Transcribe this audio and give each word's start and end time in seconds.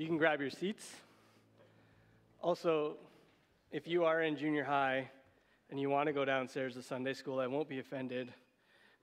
You 0.00 0.06
can 0.06 0.16
grab 0.16 0.40
your 0.40 0.48
seats. 0.48 0.90
Also, 2.40 2.96
if 3.70 3.86
you 3.86 4.04
are 4.04 4.22
in 4.22 4.34
junior 4.34 4.64
high 4.64 5.10
and 5.68 5.78
you 5.78 5.90
want 5.90 6.06
to 6.06 6.14
go 6.14 6.24
downstairs 6.24 6.72
to 6.76 6.82
Sunday 6.82 7.12
school, 7.12 7.38
I 7.38 7.46
won't 7.46 7.68
be 7.68 7.80
offended. 7.80 8.32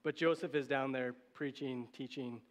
But 0.01 0.15
Joseph 0.15 0.55
is 0.55 0.67
down 0.67 0.91
there 0.91 1.13
preaching, 1.35 1.87
teaching, 1.95 2.41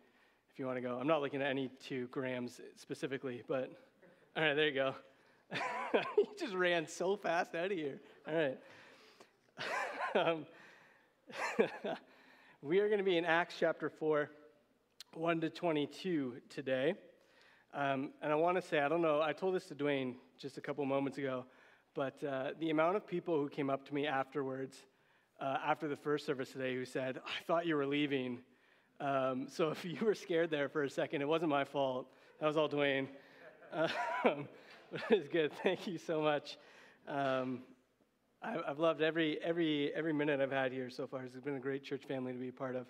if 0.49 0.61
you 0.61 0.65
want 0.65 0.77
to 0.77 0.81
go. 0.81 0.97
I'm 0.97 1.09
not 1.09 1.23
looking 1.23 1.43
at 1.43 1.49
any 1.49 1.73
two 1.89 2.07
grams 2.13 2.61
specifically, 2.77 3.43
but 3.49 3.73
all 4.37 4.45
right, 4.45 4.55
there 4.55 4.69
you 4.69 4.75
go. 4.75 4.95
he 6.17 6.29
just 6.39 6.55
ran 6.55 6.87
so 6.87 7.17
fast 7.17 7.53
out 7.57 7.73
of 7.73 7.73
here. 7.73 7.99
All 8.29 8.35
right. 8.37 8.59
um, 10.15 10.47
we 12.63 12.79
are 12.79 12.87
going 12.87 12.99
to 12.99 13.05
be 13.05 13.19
in 13.19 13.25
Acts 13.25 13.57
chapter 13.59 13.91
4, 13.91 14.31
1 15.15 15.41
to 15.41 15.51
22 15.51 16.35
today. 16.49 16.95
Um, 17.77 18.13
and 18.23 18.33
I 18.33 18.35
want 18.37 18.57
to 18.57 18.63
say, 18.63 18.81
I 18.81 18.89
don't 18.89 19.03
know, 19.03 19.21
I 19.21 19.35
told 19.35 19.55
this 19.55 19.67
to 19.67 19.75
Dwayne 19.75 20.15
just 20.39 20.57
a 20.57 20.63
couple 20.63 20.83
moments 20.87 21.19
ago, 21.19 21.45
but 21.95 22.25
uh, 22.25 22.53
the 22.59 22.71
amount 22.71 22.97
of 22.97 23.07
people 23.07 23.37
who 23.37 23.51
came 23.51 23.69
up 23.69 23.87
to 23.89 23.95
me 23.95 24.07
afterwards, 24.07 24.79
uh, 25.43 25.59
after 25.63 25.87
the 25.87 25.97
first 25.97 26.25
service 26.25 26.53
today, 26.53 26.75
who 26.75 26.87
said, 26.87 27.19
I 27.19 27.45
thought 27.47 27.67
you 27.67 27.77
were 27.77 27.85
leaving. 27.85 28.39
Um, 28.99 29.47
so 29.47 29.69
if 29.69 29.85
you 29.85 29.99
were 30.01 30.15
scared 30.15 30.51
there 30.51 30.71
for 30.71 30.85
a 30.85 30.91
second, 30.91 31.21
it 31.21 31.29
wasn't 31.29 31.51
my 31.51 31.65
fault. 31.65 32.07
That 32.41 32.47
was 32.47 32.57
all 32.57 32.67
Dwayne. 32.67 33.09
Um, 33.75 33.91
but 34.91 35.03
it's 35.11 35.29
good. 35.29 35.53
Thank 35.63 35.87
you 35.87 35.99
so 35.99 36.23
much. 36.23 36.57
Um, 37.07 37.61
I, 38.43 38.57
have 38.67 38.79
loved 38.79 39.03
every, 39.03 39.39
every, 39.43 39.93
every 39.95 40.15
minute 40.15 40.41
I've 40.41 40.51
had 40.51 40.73
here 40.73 40.89
so 40.89 41.07
far. 41.07 41.25
It's 41.25 41.37
been 41.37 41.57
a 41.57 41.61
great 41.61 41.85
church 41.85 42.05
family 42.07 42.33
to 42.33 42.39
be 42.39 42.49
a 42.49 42.53
part 42.53 42.75
of. 42.75 42.87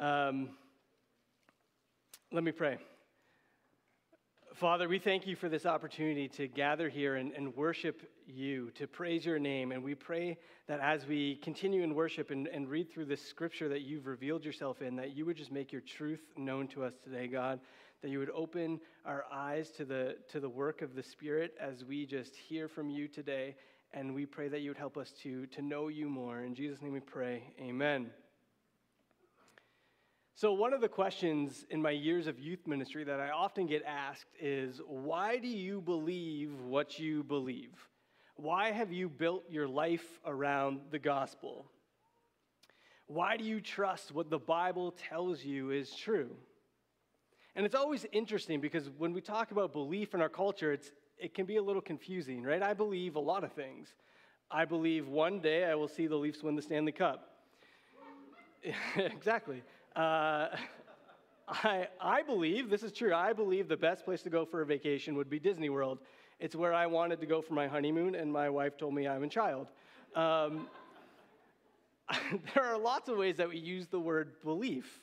Um, 0.00 0.50
let 2.32 2.42
me 2.42 2.50
pray. 2.50 2.78
Father, 4.54 4.86
we 4.86 4.98
thank 4.98 5.26
you 5.26 5.34
for 5.34 5.48
this 5.48 5.64
opportunity 5.64 6.28
to 6.28 6.46
gather 6.46 6.90
here 6.90 7.16
and, 7.16 7.32
and, 7.32 7.56
worship 7.56 8.02
you, 8.26 8.70
to 8.72 8.86
praise 8.86 9.24
your 9.24 9.38
name. 9.38 9.72
And 9.72 9.82
we 9.82 9.94
pray 9.94 10.36
that 10.68 10.78
as 10.80 11.06
we 11.06 11.36
continue 11.36 11.82
in 11.82 11.94
worship 11.94 12.30
and, 12.30 12.46
and 12.48 12.68
read 12.68 12.92
through 12.92 13.06
this 13.06 13.24
scripture 13.26 13.68
that 13.70 13.80
you've 13.80 14.06
revealed 14.06 14.44
yourself 14.44 14.82
in, 14.82 14.94
that 14.96 15.16
you 15.16 15.24
would 15.24 15.36
just 15.36 15.52
make 15.52 15.72
your 15.72 15.80
truth 15.80 16.20
known 16.36 16.68
to 16.68 16.84
us 16.84 16.92
today, 17.02 17.28
God. 17.28 17.60
That 18.02 18.10
you 18.10 18.18
would 18.18 18.30
open 18.30 18.80
our 19.06 19.24
eyes 19.32 19.70
to 19.70 19.84
the, 19.86 20.16
to 20.30 20.40
the 20.40 20.50
work 20.50 20.82
of 20.82 20.94
the 20.94 21.02
Spirit 21.02 21.54
as 21.58 21.84
we 21.84 22.04
just 22.04 22.36
hear 22.36 22.68
from 22.68 22.90
you 22.90 23.08
today. 23.08 23.54
And 23.94 24.14
we 24.14 24.26
pray 24.26 24.48
that 24.48 24.60
you 24.60 24.70
would 24.70 24.78
help 24.78 24.98
us 24.98 25.12
to, 25.22 25.46
to 25.46 25.62
know 25.62 25.88
you 25.88 26.08
more. 26.08 26.42
In 26.42 26.54
Jesus' 26.54 26.82
name 26.82 26.92
we 26.92 27.00
pray. 27.00 27.54
Amen. 27.60 28.10
So, 30.34 30.54
one 30.54 30.72
of 30.72 30.80
the 30.80 30.88
questions 30.88 31.66
in 31.68 31.82
my 31.82 31.90
years 31.90 32.26
of 32.26 32.40
youth 32.40 32.66
ministry 32.66 33.04
that 33.04 33.20
I 33.20 33.28
often 33.30 33.66
get 33.66 33.84
asked 33.84 34.30
is 34.40 34.80
why 34.86 35.38
do 35.38 35.46
you 35.46 35.80
believe 35.82 36.58
what 36.62 36.98
you 36.98 37.22
believe? 37.22 37.74
Why 38.36 38.72
have 38.72 38.90
you 38.92 39.10
built 39.10 39.44
your 39.50 39.68
life 39.68 40.20
around 40.24 40.80
the 40.90 40.98
gospel? 40.98 41.66
Why 43.08 43.36
do 43.36 43.44
you 43.44 43.60
trust 43.60 44.12
what 44.12 44.30
the 44.30 44.38
Bible 44.38 44.92
tells 44.92 45.44
you 45.44 45.70
is 45.70 45.94
true? 45.94 46.30
And 47.54 47.66
it's 47.66 47.74
always 47.74 48.06
interesting 48.10 48.58
because 48.58 48.88
when 48.96 49.12
we 49.12 49.20
talk 49.20 49.50
about 49.50 49.74
belief 49.74 50.14
in 50.14 50.22
our 50.22 50.30
culture, 50.30 50.72
it's, 50.72 50.90
it 51.18 51.34
can 51.34 51.44
be 51.44 51.56
a 51.56 51.62
little 51.62 51.82
confusing, 51.82 52.42
right? 52.42 52.62
I 52.62 52.72
believe 52.72 53.16
a 53.16 53.20
lot 53.20 53.44
of 53.44 53.52
things. 53.52 53.88
I 54.50 54.64
believe 54.64 55.08
one 55.08 55.40
day 55.40 55.66
I 55.66 55.74
will 55.74 55.88
see 55.88 56.06
the 56.06 56.16
Leafs 56.16 56.42
win 56.42 56.56
the 56.56 56.62
Stanley 56.62 56.92
Cup. 56.92 57.28
exactly. 58.96 59.62
Uh, 59.94 60.48
I, 61.48 61.88
I 62.00 62.22
believe, 62.22 62.70
this 62.70 62.82
is 62.82 62.92
true, 62.92 63.12
I 63.14 63.32
believe 63.32 63.68
the 63.68 63.76
best 63.76 64.04
place 64.04 64.22
to 64.22 64.30
go 64.30 64.44
for 64.44 64.62
a 64.62 64.66
vacation 64.66 65.16
would 65.16 65.28
be 65.28 65.38
Disney 65.38 65.68
World. 65.68 65.98
It's 66.40 66.56
where 66.56 66.72
I 66.72 66.86
wanted 66.86 67.20
to 67.20 67.26
go 67.26 67.42
for 67.42 67.54
my 67.54 67.66
honeymoon, 67.66 68.14
and 68.14 68.32
my 68.32 68.48
wife 68.48 68.76
told 68.78 68.94
me 68.94 69.06
I'm 69.06 69.22
a 69.22 69.28
child. 69.28 69.68
Um, 70.14 70.68
there 72.54 72.64
are 72.64 72.78
lots 72.78 73.08
of 73.08 73.18
ways 73.18 73.36
that 73.36 73.48
we 73.48 73.58
use 73.58 73.86
the 73.86 74.00
word 74.00 74.32
belief. 74.42 75.00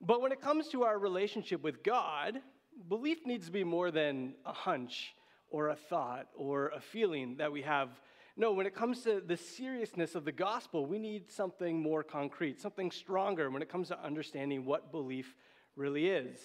But 0.00 0.20
when 0.20 0.32
it 0.32 0.40
comes 0.40 0.68
to 0.68 0.84
our 0.84 0.98
relationship 0.98 1.62
with 1.62 1.82
God, 1.82 2.40
belief 2.88 3.24
needs 3.24 3.46
to 3.46 3.52
be 3.52 3.64
more 3.64 3.90
than 3.90 4.34
a 4.44 4.52
hunch 4.52 5.14
or 5.50 5.68
a 5.68 5.76
thought 5.76 6.28
or 6.36 6.68
a 6.68 6.80
feeling 6.80 7.36
that 7.36 7.50
we 7.50 7.62
have 7.62 7.88
no, 8.36 8.52
when 8.52 8.66
it 8.66 8.74
comes 8.74 9.02
to 9.02 9.22
the 9.24 9.36
seriousness 9.36 10.16
of 10.16 10.24
the 10.24 10.32
gospel, 10.32 10.86
we 10.86 10.98
need 10.98 11.30
something 11.30 11.80
more 11.80 12.02
concrete, 12.02 12.60
something 12.60 12.90
stronger 12.90 13.48
when 13.48 13.62
it 13.62 13.68
comes 13.68 13.88
to 13.88 14.04
understanding 14.04 14.64
what 14.64 14.90
belief 14.90 15.36
really 15.76 16.08
is. 16.08 16.38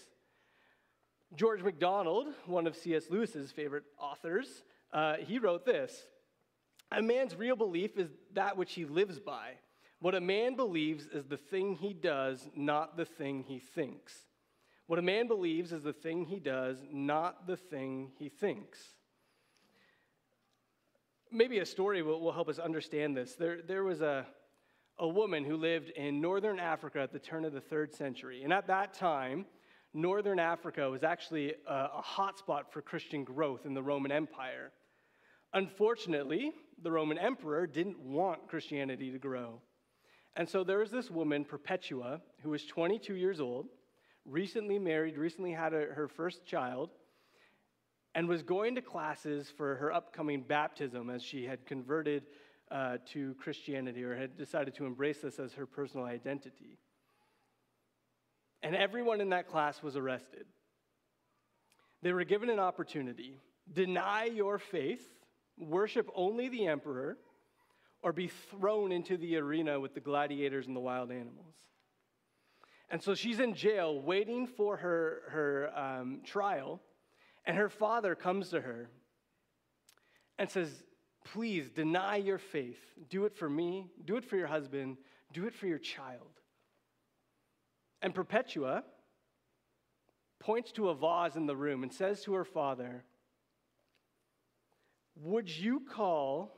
George 1.35 1.63
MacDonald, 1.63 2.27
one 2.45 2.67
of 2.67 2.75
C.S. 2.75 3.05
Lewis's 3.09 3.51
favorite 3.51 3.85
authors, 3.99 4.63
uh, 4.93 5.15
he 5.17 5.39
wrote 5.39 5.65
this 5.65 6.03
A 6.91 7.01
man's 7.01 7.35
real 7.35 7.55
belief 7.55 7.97
is 7.97 8.09
that 8.33 8.55
which 8.55 8.73
he 8.73 8.85
lives 8.85 9.19
by. 9.19 9.53
What 9.99 10.15
a 10.15 10.21
man 10.21 10.55
believes 10.55 11.07
is 11.07 11.25
the 11.25 11.37
thing 11.37 11.75
he 11.75 11.93
does, 11.93 12.47
not 12.55 12.97
the 12.97 13.05
thing 13.05 13.43
he 13.47 13.59
thinks. 13.59 14.13
What 14.85 14.99
a 14.99 15.03
man 15.03 15.27
believes 15.27 15.71
is 15.71 15.83
the 15.83 15.93
thing 15.93 16.25
he 16.25 16.39
does, 16.39 16.77
not 16.91 17.47
the 17.47 17.57
thing 17.57 18.11
he 18.17 18.29
thinks 18.29 18.79
maybe 21.31 21.59
a 21.59 21.65
story 21.65 22.01
will, 22.01 22.19
will 22.19 22.31
help 22.31 22.49
us 22.49 22.59
understand 22.59 23.15
this. 23.15 23.35
There, 23.35 23.61
there 23.61 23.83
was 23.83 24.01
a, 24.01 24.25
a 24.97 25.07
woman 25.07 25.43
who 25.43 25.55
lived 25.57 25.89
in 25.91 26.21
northern 26.21 26.59
Africa 26.59 26.99
at 26.99 27.13
the 27.13 27.19
turn 27.19 27.45
of 27.45 27.53
the 27.53 27.61
third 27.61 27.93
century. 27.93 28.43
And 28.43 28.51
at 28.51 28.67
that 28.67 28.93
time, 28.93 29.45
northern 29.93 30.39
Africa 30.39 30.89
was 30.89 31.03
actually 31.03 31.53
a, 31.67 31.73
a 31.73 32.03
hotspot 32.03 32.71
for 32.71 32.81
Christian 32.81 33.23
growth 33.23 33.65
in 33.65 33.73
the 33.73 33.83
Roman 33.83 34.11
Empire. 34.11 34.71
Unfortunately, 35.53 36.51
the 36.81 36.91
Roman 36.91 37.17
emperor 37.17 37.65
didn't 37.65 37.99
want 37.99 38.47
Christianity 38.47 39.11
to 39.11 39.19
grow. 39.19 39.61
And 40.35 40.47
so 40.47 40.63
there 40.63 40.79
was 40.79 40.91
this 40.91 41.09
woman, 41.09 41.43
Perpetua, 41.43 42.21
who 42.43 42.51
was 42.51 42.65
22 42.65 43.15
years 43.15 43.39
old, 43.39 43.67
recently 44.25 44.77
married, 44.77 45.17
recently 45.17 45.51
had 45.51 45.73
a, 45.73 45.87
her 45.93 46.07
first 46.07 46.45
child, 46.45 46.91
and 48.15 48.27
was 48.27 48.41
going 48.41 48.75
to 48.75 48.81
classes 48.81 49.51
for 49.55 49.75
her 49.75 49.93
upcoming 49.93 50.41
baptism 50.41 51.09
as 51.09 51.21
she 51.21 51.45
had 51.45 51.65
converted 51.65 52.23
uh, 52.71 52.97
to 53.05 53.35
Christianity 53.35 54.03
or 54.03 54.15
had 54.15 54.37
decided 54.37 54.75
to 54.75 54.85
embrace 54.85 55.21
this 55.21 55.39
as 55.39 55.53
her 55.53 55.65
personal 55.65 56.05
identity. 56.05 56.77
And 58.61 58.75
everyone 58.75 59.21
in 59.21 59.29
that 59.29 59.47
class 59.47 59.81
was 59.81 59.95
arrested. 59.95 60.45
They 62.01 62.13
were 62.13 62.23
given 62.23 62.49
an 62.49 62.59
opportunity 62.59 63.39
deny 63.71 64.25
your 64.25 64.57
faith, 64.57 65.05
worship 65.57 66.09
only 66.15 66.49
the 66.49 66.65
emperor, 66.65 67.17
or 68.01 68.11
be 68.11 68.27
thrown 68.27 68.91
into 68.91 69.17
the 69.17 69.37
arena 69.37 69.79
with 69.79 69.93
the 69.93 69.99
gladiators 69.99 70.65
and 70.65 70.75
the 70.75 70.79
wild 70.79 71.11
animals. 71.11 71.53
And 72.89 73.03
so 73.03 73.13
she's 73.13 73.39
in 73.39 73.53
jail 73.53 74.01
waiting 74.01 74.47
for 74.47 74.77
her, 74.77 75.21
her 75.29 75.71
um, 75.77 76.21
trial. 76.25 76.81
And 77.45 77.57
her 77.57 77.69
father 77.69 78.15
comes 78.15 78.49
to 78.49 78.61
her 78.61 78.89
and 80.37 80.49
says, 80.49 80.83
Please 81.25 81.69
deny 81.69 82.15
your 82.15 82.37
faith. 82.37 82.79
Do 83.09 83.25
it 83.25 83.35
for 83.35 83.49
me, 83.49 83.91
do 84.05 84.15
it 84.15 84.25
for 84.25 84.37
your 84.37 84.47
husband, 84.47 84.97
do 85.33 85.45
it 85.45 85.53
for 85.53 85.67
your 85.67 85.77
child. 85.77 86.39
And 88.01 88.15
Perpetua 88.15 88.83
points 90.39 90.71
to 90.71 90.89
a 90.89 90.95
vase 90.95 91.35
in 91.35 91.45
the 91.45 91.55
room 91.55 91.83
and 91.83 91.91
says 91.91 92.23
to 92.23 92.33
her 92.33 92.45
father, 92.45 93.03
Would 95.17 95.49
you 95.55 95.81
call 95.81 96.57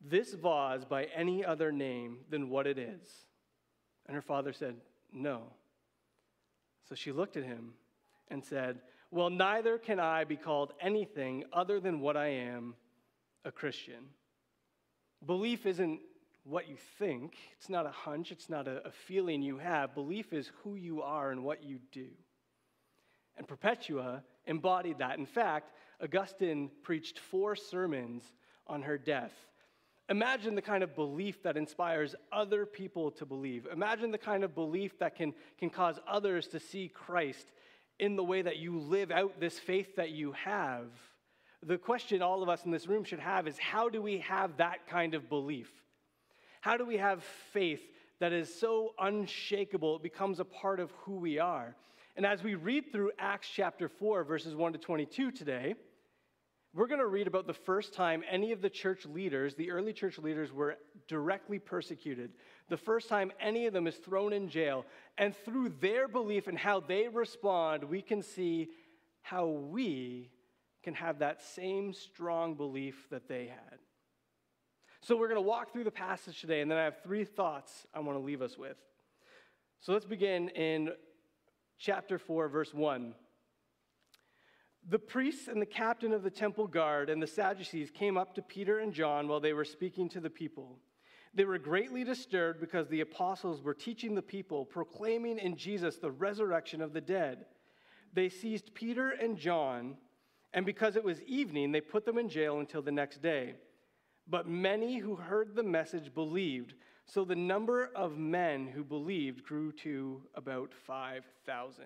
this 0.00 0.32
vase 0.34 0.84
by 0.84 1.04
any 1.14 1.44
other 1.44 1.72
name 1.72 2.18
than 2.30 2.48
what 2.48 2.66
it 2.66 2.78
is? 2.78 3.02
And 4.06 4.14
her 4.14 4.22
father 4.22 4.52
said, 4.52 4.76
No. 5.12 5.42
So 6.88 6.94
she 6.94 7.12
looked 7.12 7.36
at 7.36 7.44
him 7.44 7.74
and 8.28 8.44
said, 8.44 8.80
well, 9.12 9.28
neither 9.28 9.76
can 9.76 10.00
I 10.00 10.24
be 10.24 10.36
called 10.36 10.72
anything 10.80 11.44
other 11.52 11.78
than 11.78 12.00
what 12.00 12.16
I 12.16 12.28
am 12.28 12.74
a 13.44 13.52
Christian. 13.52 14.06
Belief 15.24 15.66
isn't 15.66 16.00
what 16.44 16.66
you 16.66 16.76
think, 16.98 17.36
it's 17.56 17.68
not 17.68 17.86
a 17.86 17.90
hunch, 17.90 18.32
it's 18.32 18.48
not 18.48 18.66
a, 18.66 18.86
a, 18.86 18.90
feeling 18.90 19.42
you 19.42 19.58
have. 19.58 19.94
Belief 19.94 20.32
is 20.32 20.50
who 20.64 20.74
you 20.74 21.02
are 21.02 21.30
and 21.30 21.44
what 21.44 21.62
you 21.62 21.78
do. 21.92 22.08
And 23.36 23.46
Perpetua 23.46 24.24
embodied 24.46 24.98
that. 24.98 25.18
In 25.18 25.26
fact, 25.26 25.72
Augustine 26.02 26.70
preached 26.82 27.18
four 27.18 27.54
sermons 27.54 28.24
on 28.66 28.82
her 28.82 28.98
death. 28.98 29.32
Imagine 30.08 30.54
the 30.54 30.62
kind 30.62 30.82
of 30.82 30.96
belief 30.96 31.42
that 31.42 31.56
inspires 31.56 32.14
other 32.32 32.66
people 32.66 33.10
to 33.12 33.26
believe. 33.26 33.68
Imagine 33.72 34.10
the 34.10 34.18
kind 34.18 34.42
of 34.42 34.54
belief 34.54 34.98
that 34.98 35.14
can, 35.14 35.32
can 35.58 35.70
cause 35.70 36.00
others 36.08 36.48
to 36.48 36.58
see 36.58 36.88
Christ 36.88 37.52
in 38.02 38.16
the 38.16 38.24
way 38.24 38.42
that 38.42 38.56
you 38.56 38.80
live 38.80 39.12
out 39.12 39.38
this 39.38 39.60
faith 39.60 39.94
that 39.94 40.10
you 40.10 40.32
have. 40.32 40.86
The 41.62 41.78
question 41.78 42.20
all 42.20 42.42
of 42.42 42.48
us 42.48 42.64
in 42.64 42.72
this 42.72 42.88
room 42.88 43.04
should 43.04 43.20
have 43.20 43.46
is 43.46 43.56
how 43.60 43.88
do 43.88 44.02
we 44.02 44.18
have 44.18 44.56
that 44.56 44.88
kind 44.88 45.14
of 45.14 45.28
belief? 45.28 45.70
How 46.60 46.76
do 46.76 46.84
we 46.84 46.96
have 46.96 47.22
faith 47.52 47.80
that 48.18 48.32
is 48.32 48.52
so 48.52 48.94
unshakable 48.98 49.96
it 49.96 50.02
becomes 50.02 50.40
a 50.40 50.44
part 50.44 50.80
of 50.80 50.90
who 51.02 51.14
we 51.14 51.38
are? 51.38 51.76
And 52.16 52.26
as 52.26 52.42
we 52.42 52.56
read 52.56 52.90
through 52.90 53.12
Acts 53.20 53.48
chapter 53.54 53.88
4, 53.88 54.24
verses 54.24 54.56
1 54.56 54.72
to 54.72 54.80
22 54.80 55.30
today, 55.30 55.76
we're 56.74 56.88
going 56.88 56.98
to 56.98 57.06
read 57.06 57.28
about 57.28 57.46
the 57.46 57.54
first 57.54 57.94
time 57.94 58.24
any 58.28 58.50
of 58.50 58.62
the 58.62 58.70
church 58.70 59.06
leaders, 59.06 59.54
the 59.54 59.70
early 59.70 59.92
church 59.92 60.18
leaders, 60.18 60.52
were 60.52 60.76
directly 61.06 61.60
persecuted. 61.60 62.32
The 62.68 62.76
first 62.76 63.08
time 63.08 63.32
any 63.40 63.66
of 63.66 63.72
them 63.72 63.86
is 63.86 63.96
thrown 63.96 64.32
in 64.32 64.48
jail. 64.48 64.86
And 65.18 65.34
through 65.34 65.70
their 65.80 66.08
belief 66.08 66.46
and 66.46 66.58
how 66.58 66.80
they 66.80 67.08
respond, 67.08 67.84
we 67.84 68.02
can 68.02 68.22
see 68.22 68.70
how 69.20 69.46
we 69.46 70.30
can 70.82 70.94
have 70.94 71.20
that 71.20 71.42
same 71.42 71.92
strong 71.92 72.54
belief 72.54 73.06
that 73.10 73.28
they 73.28 73.46
had. 73.46 73.78
So 75.00 75.16
we're 75.16 75.28
going 75.28 75.42
to 75.42 75.48
walk 75.48 75.72
through 75.72 75.84
the 75.84 75.90
passage 75.90 76.40
today, 76.40 76.60
and 76.60 76.70
then 76.70 76.78
I 76.78 76.84
have 76.84 77.02
three 77.02 77.24
thoughts 77.24 77.86
I 77.92 78.00
want 78.00 78.18
to 78.18 78.24
leave 78.24 78.42
us 78.42 78.56
with. 78.56 78.76
So 79.80 79.92
let's 79.92 80.06
begin 80.06 80.48
in 80.50 80.90
chapter 81.78 82.18
4, 82.18 82.48
verse 82.48 82.72
1. 82.72 83.14
The 84.88 84.98
priests 84.98 85.48
and 85.48 85.60
the 85.60 85.66
captain 85.66 86.12
of 86.12 86.22
the 86.22 86.30
temple 86.30 86.66
guard 86.66 87.10
and 87.10 87.22
the 87.22 87.26
Sadducees 87.26 87.90
came 87.90 88.16
up 88.16 88.34
to 88.34 88.42
Peter 88.42 88.78
and 88.78 88.92
John 88.92 89.28
while 89.28 89.40
they 89.40 89.52
were 89.52 89.64
speaking 89.64 90.08
to 90.10 90.20
the 90.20 90.30
people. 90.30 90.78
They 91.34 91.44
were 91.44 91.58
greatly 91.58 92.04
disturbed 92.04 92.60
because 92.60 92.88
the 92.88 93.00
apostles 93.00 93.62
were 93.62 93.74
teaching 93.74 94.14
the 94.14 94.22
people, 94.22 94.66
proclaiming 94.66 95.38
in 95.38 95.56
Jesus 95.56 95.96
the 95.96 96.10
resurrection 96.10 96.82
of 96.82 96.92
the 96.92 97.00
dead. 97.00 97.46
They 98.12 98.28
seized 98.28 98.74
Peter 98.74 99.10
and 99.10 99.38
John, 99.38 99.96
and 100.52 100.66
because 100.66 100.96
it 100.96 101.04
was 101.04 101.22
evening, 101.22 101.72
they 101.72 101.80
put 101.80 102.04
them 102.04 102.18
in 102.18 102.28
jail 102.28 102.60
until 102.60 102.82
the 102.82 102.92
next 102.92 103.22
day. 103.22 103.54
But 104.28 104.46
many 104.46 104.98
who 104.98 105.16
heard 105.16 105.54
the 105.54 105.62
message 105.62 106.12
believed, 106.14 106.74
so 107.06 107.24
the 107.24 107.34
number 107.34 107.90
of 107.94 108.18
men 108.18 108.66
who 108.66 108.84
believed 108.84 109.44
grew 109.44 109.72
to 109.72 110.22
about 110.34 110.72
5,000. 110.86 111.84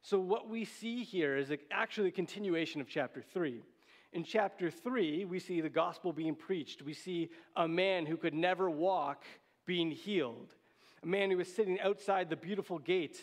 So, 0.00 0.18
what 0.18 0.48
we 0.48 0.64
see 0.64 1.04
here 1.04 1.36
is 1.36 1.52
actually 1.70 2.08
a 2.08 2.12
continuation 2.12 2.80
of 2.80 2.88
chapter 2.88 3.20
3. 3.20 3.62
In 4.12 4.24
chapter 4.24 4.70
3, 4.70 5.24
we 5.26 5.38
see 5.38 5.60
the 5.60 5.68
gospel 5.68 6.12
being 6.12 6.34
preached. 6.34 6.82
We 6.82 6.94
see 6.94 7.30
a 7.56 7.68
man 7.68 8.06
who 8.06 8.16
could 8.16 8.34
never 8.34 8.70
walk 8.70 9.24
being 9.66 9.90
healed, 9.90 10.54
a 11.02 11.06
man 11.06 11.30
who 11.30 11.36
was 11.36 11.54
sitting 11.54 11.78
outside 11.80 12.30
the 12.30 12.36
beautiful 12.36 12.78
gate 12.78 13.18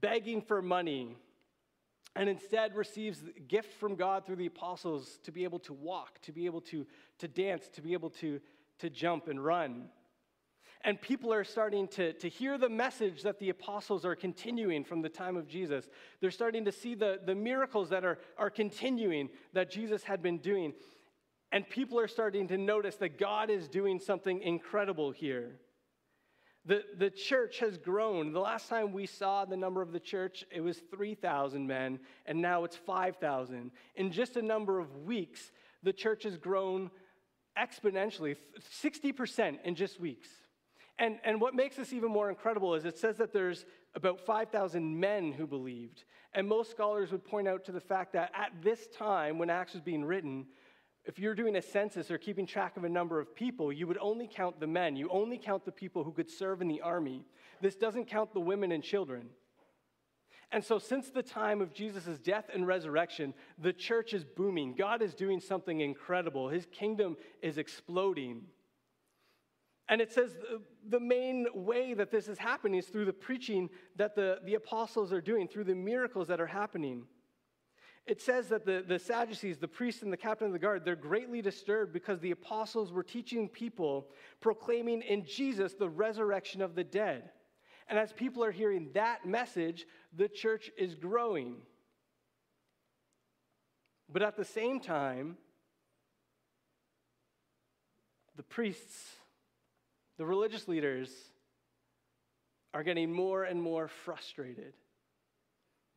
begging 0.00 0.42
for 0.42 0.60
money 0.60 1.16
and 2.14 2.28
instead 2.28 2.74
receives 2.74 3.22
a 3.36 3.40
gift 3.40 3.72
from 3.74 3.94
God 3.94 4.26
through 4.26 4.36
the 4.36 4.46
apostles 4.46 5.18
to 5.24 5.32
be 5.32 5.44
able 5.44 5.60
to 5.60 5.72
walk, 5.72 6.20
to 6.22 6.32
be 6.32 6.44
able 6.44 6.60
to, 6.62 6.86
to 7.18 7.28
dance, 7.28 7.68
to 7.68 7.80
be 7.80 7.94
able 7.94 8.10
to, 8.10 8.40
to 8.80 8.90
jump 8.90 9.28
and 9.28 9.42
run. 9.42 9.88
And 10.84 11.00
people 11.00 11.32
are 11.32 11.44
starting 11.44 11.86
to, 11.88 12.12
to 12.14 12.28
hear 12.28 12.58
the 12.58 12.68
message 12.68 13.22
that 13.22 13.38
the 13.38 13.50
apostles 13.50 14.04
are 14.04 14.16
continuing 14.16 14.82
from 14.82 15.00
the 15.00 15.08
time 15.08 15.36
of 15.36 15.46
Jesus. 15.46 15.88
They're 16.20 16.32
starting 16.32 16.64
to 16.64 16.72
see 16.72 16.94
the, 16.94 17.20
the 17.24 17.36
miracles 17.36 17.90
that 17.90 18.04
are, 18.04 18.18
are 18.36 18.50
continuing 18.50 19.28
that 19.52 19.70
Jesus 19.70 20.02
had 20.02 20.22
been 20.22 20.38
doing. 20.38 20.72
And 21.52 21.68
people 21.68 22.00
are 22.00 22.08
starting 22.08 22.48
to 22.48 22.58
notice 22.58 22.96
that 22.96 23.18
God 23.18 23.48
is 23.48 23.68
doing 23.68 24.00
something 24.00 24.40
incredible 24.42 25.12
here. 25.12 25.60
The, 26.64 26.82
the 26.96 27.10
church 27.10 27.58
has 27.58 27.76
grown. 27.76 28.32
The 28.32 28.40
last 28.40 28.68
time 28.68 28.92
we 28.92 29.06
saw 29.06 29.44
the 29.44 29.56
number 29.56 29.82
of 29.82 29.92
the 29.92 30.00
church, 30.00 30.44
it 30.50 30.60
was 30.60 30.80
3,000 30.90 31.66
men, 31.66 32.00
and 32.26 32.40
now 32.40 32.64
it's 32.64 32.76
5,000. 32.76 33.70
In 33.96 34.12
just 34.12 34.36
a 34.36 34.42
number 34.42 34.78
of 34.78 35.04
weeks, 35.04 35.52
the 35.82 35.92
church 35.92 36.22
has 36.22 36.36
grown 36.36 36.90
exponentially, 37.58 38.36
60% 38.82 39.58
in 39.64 39.74
just 39.74 40.00
weeks. 40.00 40.28
And, 40.98 41.18
and 41.24 41.40
what 41.40 41.54
makes 41.54 41.76
this 41.76 41.92
even 41.92 42.10
more 42.10 42.28
incredible 42.28 42.74
is 42.74 42.84
it 42.84 42.98
says 42.98 43.16
that 43.16 43.32
there's 43.32 43.64
about 43.94 44.20
5,000 44.20 44.98
men 45.00 45.32
who 45.32 45.46
believed. 45.46 46.04
And 46.34 46.48
most 46.48 46.70
scholars 46.70 47.12
would 47.12 47.24
point 47.24 47.48
out 47.48 47.64
to 47.64 47.72
the 47.72 47.80
fact 47.80 48.12
that 48.12 48.30
at 48.34 48.52
this 48.62 48.86
time, 48.96 49.38
when 49.38 49.50
Acts 49.50 49.72
was 49.72 49.82
being 49.82 50.04
written, 50.04 50.46
if 51.04 51.18
you're 51.18 51.34
doing 51.34 51.56
a 51.56 51.62
census 51.62 52.10
or 52.10 52.18
keeping 52.18 52.46
track 52.46 52.76
of 52.76 52.84
a 52.84 52.88
number 52.88 53.18
of 53.18 53.34
people, 53.34 53.72
you 53.72 53.86
would 53.86 53.98
only 53.98 54.28
count 54.32 54.60
the 54.60 54.66
men. 54.66 54.96
You 54.96 55.08
only 55.10 55.36
count 55.36 55.64
the 55.64 55.72
people 55.72 56.04
who 56.04 56.12
could 56.12 56.30
serve 56.30 56.62
in 56.62 56.68
the 56.68 56.80
army. 56.80 57.24
This 57.60 57.74
doesn't 57.74 58.06
count 58.06 58.32
the 58.32 58.40
women 58.40 58.70
and 58.70 58.82
children. 58.82 59.30
And 60.52 60.62
so, 60.62 60.78
since 60.78 61.08
the 61.08 61.22
time 61.22 61.62
of 61.62 61.72
Jesus' 61.72 62.18
death 62.18 62.50
and 62.52 62.66
resurrection, 62.66 63.32
the 63.58 63.72
church 63.72 64.12
is 64.12 64.22
booming. 64.22 64.74
God 64.74 65.00
is 65.00 65.14
doing 65.14 65.40
something 65.40 65.80
incredible. 65.80 66.50
His 66.50 66.66
kingdom 66.66 67.16
is 67.40 67.56
exploding. 67.56 68.42
And 69.88 70.00
it 70.00 70.12
says 70.12 70.36
the 70.88 71.00
main 71.00 71.46
way 71.54 71.94
that 71.94 72.10
this 72.10 72.28
is 72.28 72.38
happening 72.38 72.78
is 72.78 72.86
through 72.86 73.04
the 73.04 73.12
preaching 73.12 73.68
that 73.96 74.14
the, 74.14 74.38
the 74.44 74.54
apostles 74.54 75.12
are 75.12 75.20
doing, 75.20 75.48
through 75.48 75.64
the 75.64 75.74
miracles 75.74 76.28
that 76.28 76.40
are 76.40 76.46
happening. 76.46 77.04
It 78.06 78.20
says 78.20 78.48
that 78.48 78.66
the, 78.66 78.84
the 78.86 78.98
Sadducees, 78.98 79.58
the 79.58 79.68
priests, 79.68 80.02
and 80.02 80.12
the 80.12 80.16
captain 80.16 80.48
of 80.48 80.52
the 80.52 80.58
guard, 80.58 80.84
they're 80.84 80.96
greatly 80.96 81.40
disturbed 81.40 81.92
because 81.92 82.18
the 82.20 82.32
apostles 82.32 82.92
were 82.92 83.04
teaching 83.04 83.48
people, 83.48 84.08
proclaiming 84.40 85.02
in 85.02 85.24
Jesus 85.24 85.74
the 85.74 85.88
resurrection 85.88 86.62
of 86.62 86.74
the 86.74 86.82
dead. 86.82 87.30
And 87.88 87.98
as 87.98 88.12
people 88.12 88.42
are 88.42 88.50
hearing 88.50 88.90
that 88.94 89.26
message, 89.26 89.86
the 90.16 90.28
church 90.28 90.70
is 90.76 90.94
growing. 90.94 91.56
But 94.12 94.22
at 94.22 94.36
the 94.36 94.44
same 94.44 94.80
time, 94.80 95.36
the 98.36 98.42
priests, 98.42 99.16
the 100.18 100.26
religious 100.26 100.68
leaders, 100.68 101.10
are 102.74 102.82
getting 102.82 103.12
more 103.12 103.44
and 103.44 103.60
more 103.60 103.86
frustrated 103.86 104.72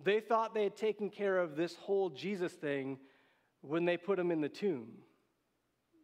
they 0.03 0.19
thought 0.19 0.53
they 0.53 0.63
had 0.63 0.75
taken 0.75 1.09
care 1.09 1.37
of 1.37 1.55
this 1.55 1.75
whole 1.75 2.09
Jesus 2.09 2.51
thing 2.51 2.99
when 3.61 3.85
they 3.85 3.97
put 3.97 4.19
him 4.19 4.31
in 4.31 4.41
the 4.41 4.49
tomb. 4.49 4.87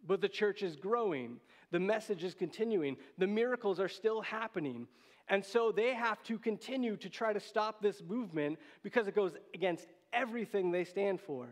But 0.06 0.22
the 0.22 0.30
church 0.30 0.64
is 0.64 0.76
growing, 0.76 1.40
the 1.72 1.80
message 1.80 2.24
is 2.24 2.34
continuing, 2.34 2.98
the 3.18 3.28
miracles 3.28 3.80
are 3.80 3.90
still 3.90 4.22
happening. 4.22 4.88
And 5.28 5.46
so 5.46 5.72
they 5.72 5.94
have 5.94 6.22
to 6.24 6.38
continue 6.38 6.98
to 6.98 7.10
try 7.10 7.32
to 7.32 7.40
stop 7.40 7.82
this 7.82 8.02
movement 8.02 8.60
because 8.84 9.08
it 9.08 9.16
goes 9.16 9.34
against 9.54 9.88
everything 10.12 10.72
they 10.72 10.84
stand 10.84 11.22
for. 11.22 11.48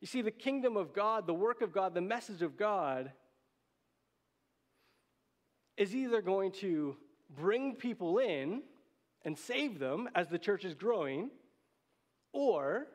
You 0.00 0.06
see, 0.06 0.22
the 0.22 0.30
kingdom 0.30 0.76
of 0.76 0.92
God, 0.92 1.26
the 1.26 1.34
work 1.34 1.60
of 1.60 1.72
God, 1.72 1.94
the 1.94 2.00
message 2.00 2.42
of 2.42 2.56
God 2.56 3.10
is 5.78 5.94
either 5.94 6.20
going 6.20 6.50
to 6.50 6.96
bring 7.38 7.74
people 7.74 8.18
in 8.18 8.62
and 9.24 9.38
save 9.38 9.78
them 9.78 10.08
as 10.14 10.28
the 10.28 10.38
church 10.38 10.64
is 10.64 10.74
growing, 10.74 11.30
or 12.32 12.86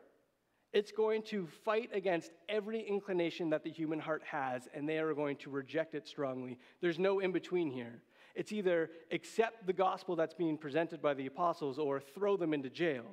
it's 0.74 0.92
going 0.92 1.22
to 1.24 1.48
fight 1.64 1.90
against 1.94 2.32
every 2.50 2.82
inclination 2.82 3.50
that 3.52 3.64
the 3.64 3.72
human 3.72 4.00
heart 4.00 4.24
has, 4.26 4.68
and 4.74 4.88
they 4.88 4.98
are 4.98 5.14
going 5.14 5.38
to 5.38 5.50
reject 5.50 5.96
it 5.96 6.08
strongly. 6.08 6.58
There's 6.82 7.00
no 7.00 7.20
in 7.20 7.32
between 7.32 7.72
here. 7.72 8.02
It's 8.36 8.52
either 8.52 8.90
accept 9.12 9.68
the 9.68 9.74
gospel 9.74 10.16
that's 10.16 10.34
being 10.34 10.58
presented 10.58 11.02
by 11.02 11.14
the 11.14 11.28
apostles 11.28 11.78
or 11.78 12.02
throw 12.02 12.36
them 12.36 12.54
into 12.54 12.70
jail. 12.70 13.06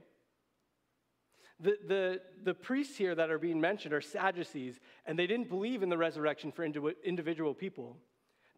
The, 1.61 1.77
the, 1.87 2.21
the 2.43 2.55
priests 2.55 2.97
here 2.97 3.15
that 3.15 3.31
are 3.31 3.39
being 3.39 3.61
mentioned 3.61 3.93
are 3.93 4.01
Sadducees, 4.01 4.81
and 5.05 5.19
they 5.19 5.27
didn't 5.27 5.51
believe 5.51 5.83
in 5.83 5.91
the 5.91 5.99
resurrection 5.99 6.51
for 6.51 6.65
individual 6.65 7.53
people. 7.53 7.99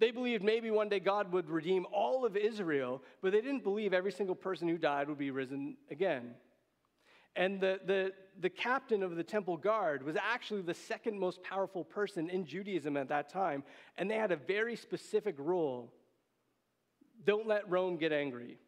They 0.03 0.11
believed 0.11 0.43
maybe 0.43 0.73
one 0.73 0.89
day 0.89 0.99
God 0.99 1.31
would 1.31 1.49
redeem 1.49 1.87
all 1.93 2.27
of 2.27 2.37
Israel, 2.37 3.01
but 3.23 3.31
they 3.31 3.41
didn't 3.41 3.63
believe 3.63 3.93
every 3.93 4.11
single 4.11 4.35
person 4.35 4.67
who 4.67 4.77
died 4.77 5.09
would 5.09 5.17
be 5.17 5.31
risen 5.31 5.77
again. 5.93 6.35
And 7.37 7.61
the, 7.61 7.79
the, 7.87 8.13
the 8.41 8.51
captain 8.51 9.05
of 9.05 9.15
the 9.15 9.23
temple 9.23 9.57
guard 9.57 10.03
was 10.03 10.17
actually 10.17 10.63
the 10.63 10.75
second 10.75 11.21
most 11.21 11.41
powerful 11.45 11.85
person 11.85 12.29
in 12.31 12.45
Judaism 12.45 12.97
at 12.97 13.11
that 13.11 13.29
time, 13.29 13.63
and 13.97 14.11
they 14.11 14.17
had 14.17 14.33
a 14.33 14.37
very 14.37 14.75
specific 14.75 15.37
rule 15.39 15.93
don't 17.25 17.47
let 17.47 17.71
Rome 17.71 17.97
get 17.97 18.11
angry. 18.11 18.59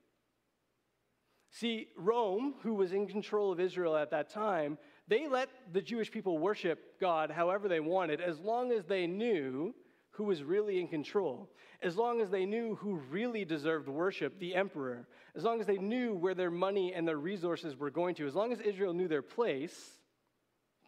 See, 1.50 1.88
Rome, 1.97 2.55
who 2.62 2.75
was 2.75 2.93
in 2.93 3.09
control 3.09 3.50
of 3.50 3.59
Israel 3.59 3.97
at 3.97 4.12
that 4.12 4.31
time, 4.31 4.79
they 5.09 5.26
let 5.26 5.49
the 5.73 5.83
Jewish 5.83 6.12
people 6.12 6.38
worship 6.38 7.00
God 7.00 7.33
however 7.33 7.67
they 7.67 7.81
wanted, 7.81 8.21
as 8.21 8.38
long 8.38 8.71
as 8.71 8.85
they 8.85 9.09
knew 9.09 9.75
who 10.14 10.25
was 10.25 10.42
really 10.42 10.80
in 10.80 10.87
control, 10.87 11.50
as 11.83 11.97
long 11.97 12.21
as 12.21 12.30
they 12.30 12.47
knew 12.47 12.76
who 12.76 12.94
really 13.11 13.44
deserved 13.44 13.88
worship, 13.88 14.38
the 14.38 14.54
emperor, 14.54 15.09
as 15.37 15.42
long 15.42 15.61
as 15.61 15.66
they 15.66 15.76
knew 15.76 16.14
where 16.14 16.35
their 16.35 16.50
money 16.50 16.94
and 16.94 17.06
their 17.06 17.18
resources 17.18 17.76
were 17.76 17.90
going 17.90 18.14
to, 18.14 18.26
as 18.26 18.35
long 18.35 18.52
as 18.52 18.61
Israel 18.61 18.94
knew 18.94 19.09
their 19.09 19.23
place, 19.23 19.99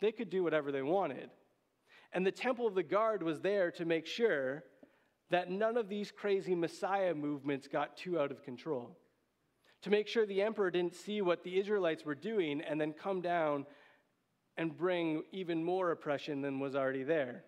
they 0.00 0.12
could 0.12 0.30
do 0.30 0.44
whatever 0.44 0.70
they 0.70 0.82
wanted. 0.82 1.28
And 2.12 2.24
the 2.24 2.30
temple 2.30 2.68
of 2.68 2.74
the 2.74 2.84
guard 2.84 3.22
was 3.22 3.40
there 3.40 3.72
to 3.72 3.84
make 3.84 4.06
sure 4.06 4.62
that 5.30 5.50
none 5.50 5.76
of 5.76 5.88
these 5.88 6.12
crazy 6.12 6.54
Messiah 6.54 7.14
movements 7.14 7.66
got 7.66 7.96
too 7.96 8.20
out 8.20 8.30
of 8.30 8.44
control. 8.44 8.96
To 9.82 9.90
make 9.90 10.06
sure 10.06 10.24
the 10.24 10.42
emperor 10.42 10.70
didn't 10.70 10.94
see 10.94 11.20
what 11.20 11.42
the 11.42 11.58
Israelites 11.58 12.04
were 12.04 12.14
doing 12.14 12.60
and 12.60 12.80
then 12.80 12.92
come 12.92 13.20
down 13.20 13.66
and 14.56 14.76
bring 14.76 15.24
even 15.32 15.64
more 15.64 15.90
oppression 15.90 16.42
than 16.42 16.60
was 16.60 16.76
already 16.76 17.02
there. 17.02 17.44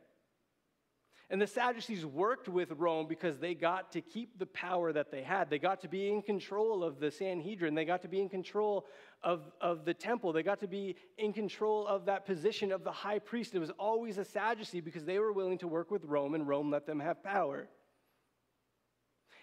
And 1.30 1.42
the 1.42 1.46
Sadducees 1.46 2.06
worked 2.06 2.48
with 2.48 2.72
Rome 2.72 3.06
because 3.06 3.38
they 3.38 3.54
got 3.54 3.92
to 3.92 4.00
keep 4.00 4.38
the 4.38 4.46
power 4.46 4.94
that 4.94 5.10
they 5.10 5.22
had. 5.22 5.50
They 5.50 5.58
got 5.58 5.82
to 5.82 5.88
be 5.88 6.08
in 6.08 6.22
control 6.22 6.82
of 6.82 7.00
the 7.00 7.10
Sanhedrin. 7.10 7.74
They 7.74 7.84
got 7.84 8.00
to 8.02 8.08
be 8.08 8.22
in 8.22 8.30
control 8.30 8.86
of, 9.22 9.42
of 9.60 9.84
the 9.84 9.92
temple. 9.92 10.32
They 10.32 10.42
got 10.42 10.60
to 10.60 10.66
be 10.66 10.96
in 11.18 11.34
control 11.34 11.86
of 11.86 12.06
that 12.06 12.24
position 12.24 12.72
of 12.72 12.82
the 12.82 12.92
high 12.92 13.18
priest. 13.18 13.54
It 13.54 13.58
was 13.58 13.70
always 13.78 14.16
a 14.16 14.24
Sadducee 14.24 14.80
because 14.80 15.04
they 15.04 15.18
were 15.18 15.32
willing 15.32 15.58
to 15.58 15.68
work 15.68 15.90
with 15.90 16.02
Rome 16.04 16.34
and 16.34 16.48
Rome 16.48 16.70
let 16.70 16.86
them 16.86 17.00
have 17.00 17.22
power. 17.22 17.68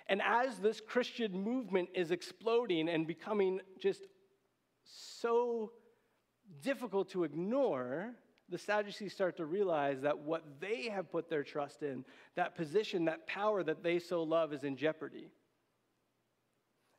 And 0.08 0.22
as 0.24 0.58
this 0.58 0.82
Christian 0.82 1.40
movement 1.40 1.90
is 1.94 2.10
exploding 2.10 2.90
and 2.90 3.06
becoming 3.06 3.60
just 3.80 4.02
so 4.84 5.72
difficult 6.64 7.10
to 7.12 7.24
ignore, 7.24 8.16
the 8.50 8.58
Sadducees 8.58 9.14
start 9.14 9.38
to 9.38 9.46
realize 9.46 10.02
that 10.02 10.20
what 10.20 10.44
they 10.60 10.90
have 10.90 11.12
put 11.12 11.30
their 11.30 11.44
trust 11.44 11.82
in, 11.82 12.06
that 12.36 12.56
position, 12.56 13.06
that 13.06 13.28
power 13.28 13.64
that 13.64 13.84
they 13.84 14.00
so 14.00 14.24
love, 14.24 14.54
is 14.54 14.64
in 14.64 14.78
jeopardy. 14.78 15.32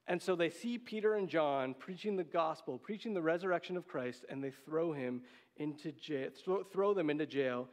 And 0.09 0.21
so 0.21 0.37
they 0.37 0.51
see 0.51 0.79
Peter 0.79 1.15
and 1.15 1.29
John 1.29 1.75
preaching 1.75 2.17
the 2.17 2.25
gospel, 2.25 2.79
preaching 2.79 3.15
the 3.15 3.23
resurrection 3.23 3.77
of 3.77 3.87
Christ, 3.87 4.25
and 4.29 4.43
they 4.43 4.51
throw 4.51 4.93
him 4.93 5.23
into 5.57 5.93
jail, 5.93 6.31
throw 6.73 6.95
them 6.95 7.11
into 7.11 7.27
jail 7.27 7.69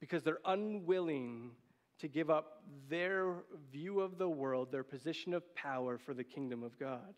because 0.00 0.22
they're 0.22 0.40
unwilling 0.44 1.52
to 2.00 2.08
give 2.08 2.28
up 2.28 2.62
their 2.90 3.36
view 3.70 4.00
of 4.00 4.18
the 4.18 4.28
world, 4.28 4.72
their 4.72 4.82
position 4.82 5.32
of 5.32 5.54
power 5.54 5.98
for 5.98 6.14
the 6.14 6.24
kingdom 6.24 6.62
of 6.62 6.78
God. 6.78 7.14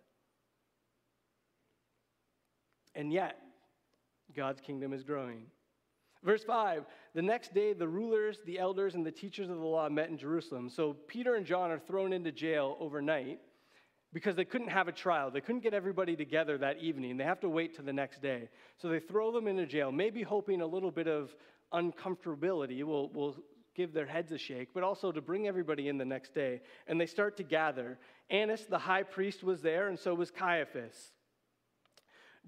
And 2.94 3.12
yet, 3.12 3.38
God's 4.37 4.61
kingdom 4.61 4.93
is 4.93 5.02
growing. 5.02 5.47
Verse 6.23 6.43
5 6.43 6.85
The 7.14 7.23
next 7.23 7.54
day, 7.54 7.73
the 7.73 7.88
rulers, 7.88 8.38
the 8.47 8.59
elders, 8.59 8.95
and 8.95 9.04
the 9.04 9.12
teachers 9.12 9.50
of 9.50 9.59
the 9.59 9.64
law 9.64 9.88
met 9.88 10.09
in 10.09 10.19
Jerusalem. 10.19 10.69
So 10.69 10.95
Peter 11.07 11.35
and 11.35 11.47
John 11.47 11.71
are 11.71 11.78
thrown 11.78 12.12
into 12.12 12.33
jail 12.33 12.76
overnight 12.81 13.40
because 14.12 14.37
they 14.37 14.45
couldn't 14.45 14.69
have 14.69 14.88
a 14.88 14.93
trial. 14.93 15.31
They 15.31 15.40
couldn't 15.40 15.62
get 15.62 15.75
everybody 15.75 16.16
together 16.16 16.57
that 16.59 16.78
evening. 16.78 17.16
They 17.16 17.25
have 17.25 17.40
to 17.40 17.49
wait 17.49 17.76
to 17.76 17.83
the 17.83 17.93
next 17.93 18.23
day. 18.23 18.49
So 18.78 18.88
they 18.88 19.00
throw 19.00 19.33
them 19.33 19.49
into 19.49 19.66
jail, 19.66 19.93
maybe 19.93 20.23
hoping 20.23 20.61
a 20.61 20.66
little 20.66 20.93
bit 20.93 21.09
of 21.09 21.35
uncomfortability 21.73 22.85
will, 22.85 23.09
will 23.11 23.37
give 23.75 23.93
their 23.93 24.07
heads 24.07 24.31
a 24.31 24.38
shake, 24.38 24.73
but 24.73 24.85
also 24.85 25.11
to 25.11 25.21
bring 25.21 25.49
everybody 25.49 25.88
in 25.88 25.99
the 25.99 26.04
next 26.04 26.33
day. 26.33 26.61
And 26.87 27.00
they 27.00 27.07
start 27.07 27.37
to 27.38 27.43
gather. 27.43 27.99
Annas, 28.31 28.66
the 28.66 28.78
high 28.78 29.02
priest, 29.02 29.43
was 29.43 29.61
there, 29.61 29.88
and 29.88 29.99
so 29.99 30.14
was 30.14 30.31
Caiaphas. 30.31 31.12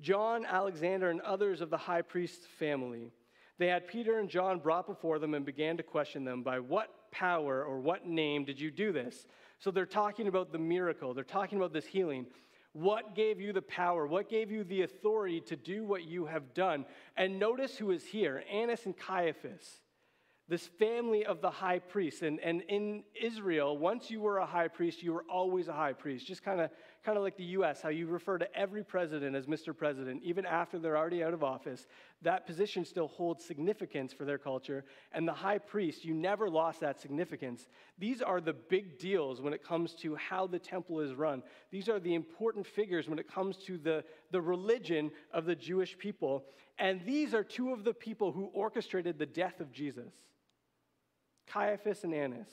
John, 0.01 0.45
Alexander, 0.45 1.11
and 1.11 1.21
others 1.23 1.61
of 1.61 1.71
the 1.71 1.77
high 1.77 2.03
priest's 2.03 2.47
family. 2.59 3.13
They 3.59 3.69
had 3.69 3.89
Peter 3.89 4.19
and 4.19 4.29
John 4.29 4.59
brought 4.59 4.87
before 4.87 5.19
them 5.19 5.35
and 5.35 5.45
began 5.45 5.77
to 5.79 5.83
question 5.83 6.25
them 6.25 6.43
by 6.43 6.61
what 6.61 7.11
power 7.11 7.65
or 7.65 7.81
what 7.81 8.07
name 8.07 8.45
did 8.45 8.61
you 8.61 8.71
do 8.71 8.93
this? 8.93 9.27
So 9.59 9.71
they're 9.71 9.87
talking 9.87 10.29
about 10.29 10.53
the 10.53 10.59
miracle, 10.59 11.15
they're 11.15 11.25
talking 11.25 11.59
about 11.59 11.73
this 11.73 11.87
healing. 11.87 12.27
What 12.73 13.15
gave 13.15 13.41
you 13.41 13.55
the 13.55 13.63
power? 13.63 14.07
What 14.07 14.29
gave 14.29 14.51
you 14.51 14.63
the 14.63 14.83
authority 14.83 15.41
to 15.43 15.57
do 15.57 15.85
what 15.85 16.05
you 16.05 16.27
have 16.27 16.53
done? 16.53 16.85
And 17.17 17.39
notice 17.39 17.79
who 17.79 17.91
is 17.91 18.05
here 18.05 18.45
Annas 18.53 18.85
and 18.85 18.95
Caiaphas 18.95 19.81
this 20.49 20.67
family 20.79 21.27
of 21.27 21.41
the 21.41 21.51
high 21.51 21.79
priest. 21.79 22.23
And, 22.23 22.39
and 22.41 22.63
in 22.69 23.03
Israel, 23.21 23.77
once 23.77 24.11
you 24.11 24.21
were 24.21 24.39
a 24.39 24.47
high 24.47 24.69
priest, 24.69 25.03
you 25.03 25.13
were 25.13 25.25
always 25.29 25.69
a 25.69 25.73
high 25.73 25.93
priest. 25.93 26.27
Just 26.27 26.45
kind 26.45 26.61
of 26.61 26.71
kind 27.07 27.17
of 27.17 27.23
like 27.23 27.37
the 27.37 27.45
US, 27.45 27.81
how 27.81 27.89
you 27.89 28.09
refer 28.09 28.37
to 28.37 28.53
every 28.53 28.83
president 28.83 29.37
as 29.37 29.47
Mr. 29.47 29.75
President, 29.75 30.21
even 30.25 30.45
after 30.45 30.77
they're 30.77 30.97
already 30.97 31.23
out 31.23 31.33
of 31.33 31.45
office. 31.45 31.87
That 32.23 32.47
position 32.47 32.85
still 32.85 33.07
holds 33.07 33.45
significance 33.45 34.13
for 34.13 34.25
their 34.25 34.39
culture. 34.39 34.85
And 35.13 35.27
the 35.27 35.33
high 35.33 35.59
priest, 35.59 36.05
you 36.05 36.15
never 36.15 36.51
lost 36.51 36.81
that 36.81 37.01
significance. 37.01 37.69
These 37.97 38.23
are 38.23 38.41
the 38.41 38.55
big 38.55 38.99
deals 38.99 39.41
when 39.41 39.53
it 39.53 39.63
comes 39.63 39.95
to 40.03 40.17
how 40.17 40.49
the 40.49 40.59
temple 40.59 40.99
is 40.99 41.15
run. 41.15 41.45
These 41.71 41.89
are 41.89 42.01
the 42.01 42.15
important 42.15 42.67
figures 42.67 43.09
when 43.09 43.21
it 43.21 43.33
comes 43.33 43.57
to 43.67 43.79
the, 43.79 44.03
the 44.33 44.41
religion 44.41 45.13
of 45.33 45.45
the 45.45 45.55
Jewish 45.55 45.97
people. 45.97 46.47
And 46.77 47.01
these 47.07 47.35
are 47.35 47.45
two 47.45 47.73
of 47.73 47.85
the 47.85 47.95
people 47.95 48.33
who 48.33 48.47
orchestrated 48.47 49.17
the 49.17 49.27
death 49.27 49.61
of 49.61 49.71
Jesus. 49.71 50.13
Caiaphas 51.47 52.03
and 52.03 52.13
Annas, 52.13 52.51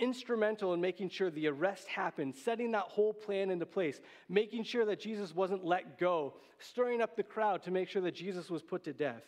instrumental 0.00 0.74
in 0.74 0.80
making 0.80 1.10
sure 1.10 1.30
the 1.30 1.48
arrest 1.48 1.88
happened, 1.88 2.34
setting 2.34 2.72
that 2.72 2.82
whole 2.82 3.12
plan 3.12 3.50
into 3.50 3.66
place, 3.66 4.00
making 4.28 4.64
sure 4.64 4.84
that 4.84 5.00
Jesus 5.00 5.34
wasn't 5.34 5.64
let 5.64 5.98
go, 5.98 6.34
stirring 6.58 7.00
up 7.00 7.16
the 7.16 7.22
crowd 7.22 7.62
to 7.64 7.70
make 7.70 7.88
sure 7.88 8.02
that 8.02 8.14
Jesus 8.14 8.50
was 8.50 8.62
put 8.62 8.84
to 8.84 8.92
death. 8.92 9.24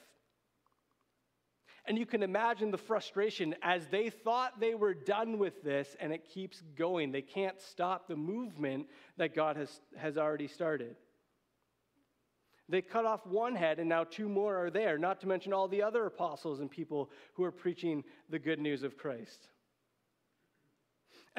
And 1.87 1.99
you 1.99 2.07
can 2.07 2.23
imagine 2.23 2.71
the 2.71 2.79
frustration 2.79 3.55
as 3.63 3.87
they 3.89 4.11
thought 4.11 4.61
they 4.61 4.75
were 4.75 4.95
done 4.95 5.39
with 5.39 5.63
this 5.63 5.97
and 5.99 6.13
it 6.13 6.29
keeps 6.33 6.63
going. 6.77 7.11
They 7.11 7.23
can't 7.23 7.61
stop 7.61 8.07
the 8.07 8.17
movement 8.17 8.87
that 9.17 9.35
God 9.35 9.57
has, 9.57 9.81
has 9.97 10.17
already 10.17 10.47
started. 10.47 10.95
They 12.69 12.83
cut 12.83 13.05
off 13.05 13.27
one 13.27 13.57
head, 13.57 13.81
and 13.81 13.89
now 13.89 14.05
two 14.05 14.29
more 14.29 14.57
are 14.57 14.71
there, 14.71 14.97
not 14.97 15.21
to 15.23 15.27
mention 15.27 15.53
all 15.53 15.67
the 15.67 15.83
other 15.83 16.07
apostles 16.07 16.61
and 16.61 16.71
people 16.71 17.11
who 17.35 17.43
are 17.43 17.51
preaching 17.51 18.05
the 18.29 18.39
good 18.39 18.61
news 18.61 18.85
of 18.85 18.97
Christ. 18.97 19.49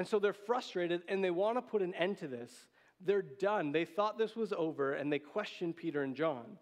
And 0.01 0.07
so 0.07 0.17
they're 0.17 0.33
frustrated 0.33 1.03
and 1.07 1.23
they 1.23 1.29
want 1.29 1.57
to 1.57 1.61
put 1.61 1.83
an 1.83 1.93
end 1.93 2.17
to 2.17 2.27
this. 2.27 2.51
They're 3.05 3.21
done. 3.21 3.71
They 3.71 3.85
thought 3.85 4.17
this 4.17 4.35
was 4.35 4.51
over, 4.51 4.93
and 4.93 5.13
they 5.13 5.19
question 5.19 5.73
Peter 5.73 6.01
and 6.01 6.15
John. 6.15 6.57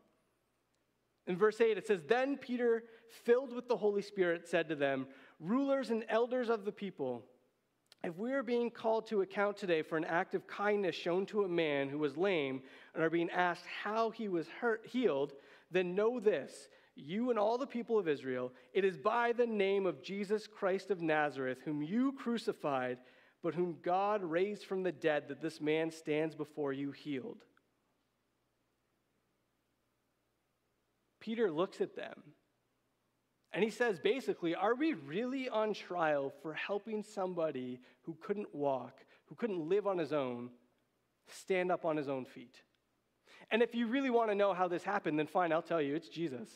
In 1.26 1.38
verse 1.38 1.62
8, 1.62 1.78
it 1.78 1.88
says, 1.88 2.02
Then 2.06 2.36
Peter, 2.36 2.84
filled 3.24 3.54
with 3.54 3.70
the 3.70 3.78
Holy 3.78 4.02
Spirit, 4.02 4.46
said 4.46 4.68
to 4.68 4.76
them, 4.76 5.08
Rulers 5.40 5.90
and 5.90 6.04
elders 6.10 6.50
of 6.50 6.66
the 6.66 6.74
people, 6.74 7.24
if 8.04 8.18
we 8.18 8.34
are 8.34 8.44
being 8.44 8.70
called 8.70 9.08
to 9.08 9.22
account 9.22 9.56
today 9.56 9.84
for 9.84 9.96
an 9.96 10.04
act 10.04 10.36
of 10.36 10.46
kindness 10.46 10.96
shown 10.96 11.26
to 11.28 11.46
a 11.46 11.48
man 11.48 11.88
who 11.88 12.00
was 12.00 12.18
lame 12.18 12.62
and 12.94 13.02
are 13.02 13.10
being 13.10 13.30
asked 13.30 13.64
how 13.84 14.10
he 14.10 14.28
was 14.28 14.50
hurt, 14.60 14.86
healed, 14.86 15.32
then 15.72 15.96
know 15.96 16.20
this 16.20 16.68
you 17.02 17.30
and 17.30 17.40
all 17.40 17.58
the 17.58 17.66
people 17.66 17.98
of 17.98 18.10
Israel, 18.10 18.52
it 18.74 18.84
is 18.84 18.98
by 18.98 19.32
the 19.32 19.46
name 19.46 19.86
of 19.86 20.04
Jesus 20.04 20.48
Christ 20.48 20.92
of 20.92 21.02
Nazareth, 21.02 21.60
whom 21.64 21.82
you 21.82 22.12
crucified, 22.12 22.98
but 23.42 23.56
whom 23.56 23.78
God 23.82 24.24
raised 24.24 24.66
from 24.66 24.84
the 24.84 24.92
dead, 24.92 25.30
that 25.30 25.42
this 25.42 25.62
man 25.62 25.92
stands 25.92 26.36
before 26.36 26.74
you 26.74 26.92
healed. 26.92 27.44
Peter 31.20 31.52
looks 31.52 31.82
at 31.82 31.96
them 31.96 32.24
and 33.52 33.64
he 33.64 33.70
says 33.70 34.00
basically, 34.00 34.56
are 34.56 34.76
we 34.76 34.94
really 34.94 35.50
on 35.50 35.74
trial 35.74 36.34
for 36.42 36.54
helping 36.54 37.04
somebody 37.04 37.80
who 38.04 38.18
couldn't 38.22 38.54
walk, 38.54 39.00
who 39.26 39.36
couldn't 39.36 39.68
live 39.68 39.88
on 39.88 39.98
his 39.98 40.14
own, 40.14 40.50
stand 41.28 41.72
up 41.72 41.86
on 41.86 41.98
his 41.98 42.10
own 42.10 42.26
feet? 42.26 42.62
And 43.52 43.64
if 43.64 43.74
you 43.74 43.88
really 43.88 44.12
want 44.12 44.30
to 44.30 44.36
know 44.36 44.54
how 44.54 44.68
this 44.68 44.84
happened, 44.84 45.18
then 45.18 45.28
fine, 45.28 45.52
I'll 45.52 45.62
tell 45.62 45.82
you 45.82 45.96
it's 45.96 46.10
Jesus. 46.10 46.50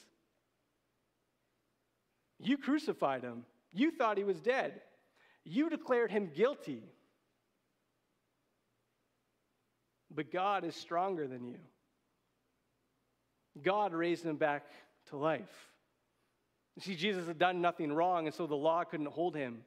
You 2.40 2.58
crucified 2.58 3.24
him, 3.24 3.46
you 3.72 3.92
thought 3.92 4.18
he 4.18 4.24
was 4.24 4.40
dead, 4.40 4.82
you 5.46 5.70
declared 5.70 6.12
him 6.12 6.32
guilty. 6.36 6.84
But 10.14 10.32
God 10.32 10.64
is 10.64 10.76
stronger 10.76 11.28
than 11.28 11.46
you. 11.46 11.58
God 13.62 13.94
raised 13.94 14.24
him 14.24 14.38
back 14.38 14.66
to 15.10 15.18
life. 15.18 15.70
You 16.76 16.82
see, 16.82 16.96
Jesus 16.96 17.28
had 17.28 17.38
done 17.38 17.62
nothing 17.62 17.92
wrong, 17.92 18.26
and 18.26 18.34
so 18.34 18.48
the 18.48 18.56
law 18.56 18.84
couldn't 18.84 19.08
hold 19.08 19.36
him. 19.36 19.60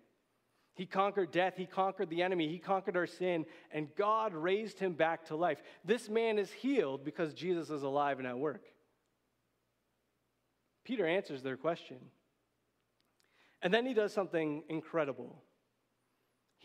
He 0.74 0.86
conquered 0.86 1.30
death, 1.30 1.54
he 1.56 1.64
conquered 1.64 2.10
the 2.10 2.22
enemy, 2.22 2.48
he 2.48 2.58
conquered 2.58 2.96
our 2.96 3.06
sin, 3.06 3.46
and 3.70 3.88
God 3.96 4.34
raised 4.34 4.78
him 4.78 4.92
back 4.92 5.24
to 5.26 5.36
life. 5.36 5.58
This 5.84 6.08
man 6.08 6.38
is 6.38 6.50
healed 6.52 7.04
because 7.04 7.32
Jesus 7.32 7.70
is 7.70 7.82
alive 7.82 8.18
and 8.18 8.28
at 8.28 8.38
work. 8.38 8.62
Peter 10.84 11.06
answers 11.06 11.42
their 11.42 11.56
question. 11.56 11.96
And 13.62 13.72
then 13.72 13.86
he 13.86 13.94
does 13.94 14.12
something 14.12 14.64
incredible. 14.68 15.42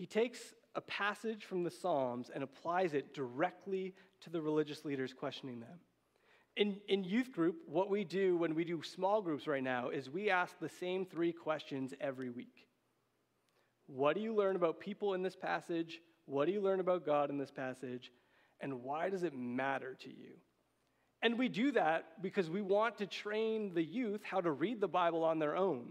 He 0.01 0.07
takes 0.07 0.55
a 0.73 0.81
passage 0.81 1.45
from 1.45 1.63
the 1.63 1.69
Psalms 1.69 2.31
and 2.33 2.43
applies 2.43 2.95
it 2.95 3.13
directly 3.13 3.93
to 4.21 4.31
the 4.31 4.41
religious 4.41 4.83
leaders 4.83 5.13
questioning 5.13 5.59
them. 5.59 5.79
In, 6.57 6.77
in 6.87 7.03
youth 7.03 7.31
group, 7.31 7.57
what 7.67 7.87
we 7.87 8.03
do 8.03 8.35
when 8.35 8.55
we 8.55 8.63
do 8.63 8.81
small 8.81 9.21
groups 9.21 9.45
right 9.45 9.61
now 9.61 9.89
is 9.89 10.09
we 10.09 10.31
ask 10.31 10.57
the 10.57 10.67
same 10.67 11.05
three 11.05 11.31
questions 11.31 11.93
every 12.01 12.31
week. 12.31 12.65
What 13.85 14.15
do 14.15 14.23
you 14.23 14.33
learn 14.33 14.55
about 14.55 14.79
people 14.79 15.13
in 15.13 15.21
this 15.21 15.35
passage? 15.35 16.01
What 16.25 16.47
do 16.47 16.51
you 16.51 16.61
learn 16.61 16.79
about 16.79 17.05
God 17.05 17.29
in 17.29 17.37
this 17.37 17.51
passage? 17.51 18.11
And 18.59 18.81
why 18.81 19.11
does 19.11 19.21
it 19.21 19.35
matter 19.35 19.95
to 20.01 20.09
you? 20.09 20.31
And 21.21 21.37
we 21.37 21.47
do 21.47 21.73
that 21.73 22.23
because 22.23 22.49
we 22.49 22.63
want 22.63 22.97
to 22.97 23.05
train 23.05 23.75
the 23.75 23.83
youth 23.83 24.21
how 24.23 24.41
to 24.41 24.49
read 24.49 24.81
the 24.81 24.87
Bible 24.87 25.23
on 25.23 25.37
their 25.37 25.55
own, 25.55 25.89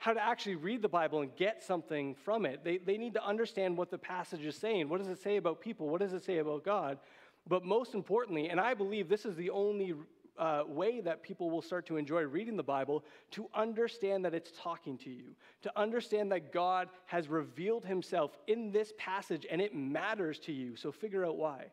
how 0.00 0.14
to 0.14 0.20
actually 0.22 0.54
read 0.56 0.80
the 0.80 0.88
Bible 0.88 1.20
and 1.20 1.36
get 1.36 1.62
something 1.62 2.14
from 2.14 2.46
it. 2.46 2.64
They, 2.64 2.78
they 2.78 2.96
need 2.96 3.12
to 3.14 3.24
understand 3.24 3.76
what 3.76 3.90
the 3.90 3.98
passage 3.98 4.44
is 4.46 4.56
saying. 4.56 4.88
What 4.88 4.98
does 4.98 5.08
it 5.08 5.22
say 5.22 5.36
about 5.36 5.60
people? 5.60 5.90
What 5.90 6.00
does 6.00 6.14
it 6.14 6.24
say 6.24 6.38
about 6.38 6.64
God? 6.64 6.98
But 7.46 7.64
most 7.64 7.94
importantly, 7.94 8.48
and 8.48 8.58
I 8.58 8.72
believe 8.72 9.10
this 9.10 9.26
is 9.26 9.36
the 9.36 9.50
only 9.50 9.94
uh, 10.38 10.62
way 10.66 11.02
that 11.02 11.22
people 11.22 11.50
will 11.50 11.60
start 11.60 11.84
to 11.84 11.98
enjoy 11.98 12.22
reading 12.22 12.56
the 12.56 12.62
Bible 12.62 13.04
to 13.32 13.46
understand 13.54 14.24
that 14.24 14.32
it's 14.32 14.52
talking 14.58 14.96
to 14.98 15.10
you, 15.10 15.36
to 15.60 15.78
understand 15.78 16.32
that 16.32 16.50
God 16.50 16.88
has 17.04 17.28
revealed 17.28 17.84
himself 17.84 18.38
in 18.46 18.72
this 18.72 18.94
passage 18.96 19.46
and 19.50 19.60
it 19.60 19.74
matters 19.74 20.38
to 20.40 20.52
you. 20.52 20.76
So 20.76 20.90
figure 20.90 21.26
out 21.26 21.36
why. 21.36 21.66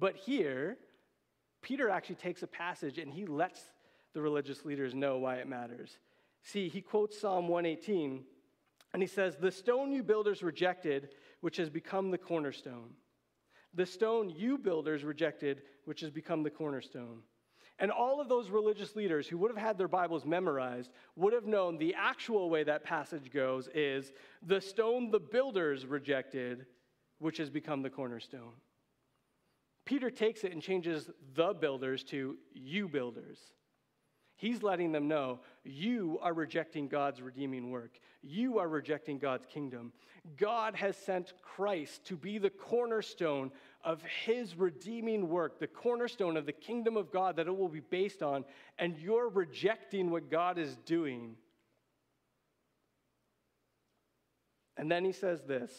But 0.00 0.16
here, 0.16 0.78
Peter 1.60 1.90
actually 1.90 2.14
takes 2.14 2.42
a 2.42 2.46
passage 2.46 2.96
and 2.96 3.12
he 3.12 3.26
lets 3.26 3.60
the 4.14 4.22
religious 4.22 4.64
leaders 4.64 4.94
know 4.94 5.18
why 5.18 5.34
it 5.36 5.46
matters. 5.46 5.98
See, 6.42 6.68
he 6.68 6.80
quotes 6.80 7.20
Psalm 7.20 7.48
118 7.48 8.24
and 8.92 9.02
he 9.02 9.08
says, 9.08 9.36
The 9.36 9.52
stone 9.52 9.92
you 9.92 10.02
builders 10.02 10.42
rejected, 10.42 11.10
which 11.40 11.56
has 11.58 11.70
become 11.70 12.10
the 12.10 12.18
cornerstone. 12.18 12.90
The 13.74 13.86
stone 13.86 14.30
you 14.30 14.58
builders 14.58 15.04
rejected, 15.04 15.62
which 15.84 16.00
has 16.00 16.10
become 16.10 16.42
the 16.42 16.50
cornerstone. 16.50 17.22
And 17.78 17.92
all 17.92 18.20
of 18.20 18.28
those 18.28 18.50
religious 18.50 18.96
leaders 18.96 19.28
who 19.28 19.38
would 19.38 19.50
have 19.50 19.62
had 19.62 19.78
their 19.78 19.88
Bibles 19.88 20.24
memorized 20.24 20.90
would 21.14 21.32
have 21.32 21.46
known 21.46 21.78
the 21.78 21.94
actual 21.94 22.50
way 22.50 22.64
that 22.64 22.82
passage 22.82 23.30
goes 23.30 23.68
is 23.72 24.12
the 24.42 24.60
stone 24.60 25.10
the 25.10 25.20
builders 25.20 25.86
rejected, 25.86 26.66
which 27.18 27.36
has 27.36 27.50
become 27.50 27.82
the 27.82 27.90
cornerstone. 27.90 28.54
Peter 29.84 30.10
takes 30.10 30.42
it 30.42 30.52
and 30.52 30.60
changes 30.60 31.08
the 31.34 31.54
builders 31.54 32.02
to 32.04 32.36
you 32.52 32.88
builders. 32.88 33.38
He's 34.38 34.62
letting 34.62 34.92
them 34.92 35.08
know 35.08 35.40
you 35.64 36.20
are 36.22 36.32
rejecting 36.32 36.86
God's 36.86 37.20
redeeming 37.20 37.72
work. 37.72 37.98
You 38.22 38.60
are 38.60 38.68
rejecting 38.68 39.18
God's 39.18 39.44
kingdom. 39.46 39.92
God 40.36 40.76
has 40.76 40.96
sent 40.96 41.32
Christ 41.42 42.04
to 42.04 42.16
be 42.16 42.38
the 42.38 42.48
cornerstone 42.48 43.50
of 43.82 44.00
his 44.24 44.54
redeeming 44.54 45.28
work, 45.28 45.58
the 45.58 45.66
cornerstone 45.66 46.36
of 46.36 46.46
the 46.46 46.52
kingdom 46.52 46.96
of 46.96 47.10
God 47.10 47.34
that 47.34 47.48
it 47.48 47.56
will 47.56 47.68
be 47.68 47.80
based 47.80 48.22
on, 48.22 48.44
and 48.78 48.96
you're 48.96 49.28
rejecting 49.28 50.08
what 50.08 50.30
God 50.30 50.56
is 50.56 50.76
doing. 50.86 51.34
And 54.76 54.88
then 54.88 55.04
he 55.04 55.12
says 55.12 55.42
this 55.42 55.72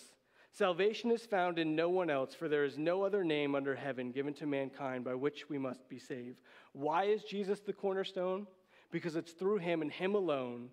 Salvation 0.59 1.09
is 1.09 1.21
found 1.21 1.57
in 1.57 1.73
no 1.73 1.89
one 1.89 2.09
else, 2.09 2.33
for 2.33 2.49
there 2.49 2.65
is 2.65 2.77
no 2.77 3.03
other 3.03 3.23
name 3.23 3.55
under 3.55 3.73
heaven 3.73 4.11
given 4.11 4.33
to 4.33 4.45
mankind 4.45 5.05
by 5.05 5.13
which 5.15 5.47
we 5.47 5.57
must 5.57 5.87
be 5.87 5.97
saved. 5.97 6.41
Why 6.73 7.05
is 7.05 7.23
Jesus 7.23 7.61
the 7.61 7.71
cornerstone? 7.71 8.45
Because 8.91 9.15
it's 9.15 9.31
through 9.31 9.59
him 9.59 9.81
and 9.81 9.89
him 9.89 10.15
alone 10.15 10.67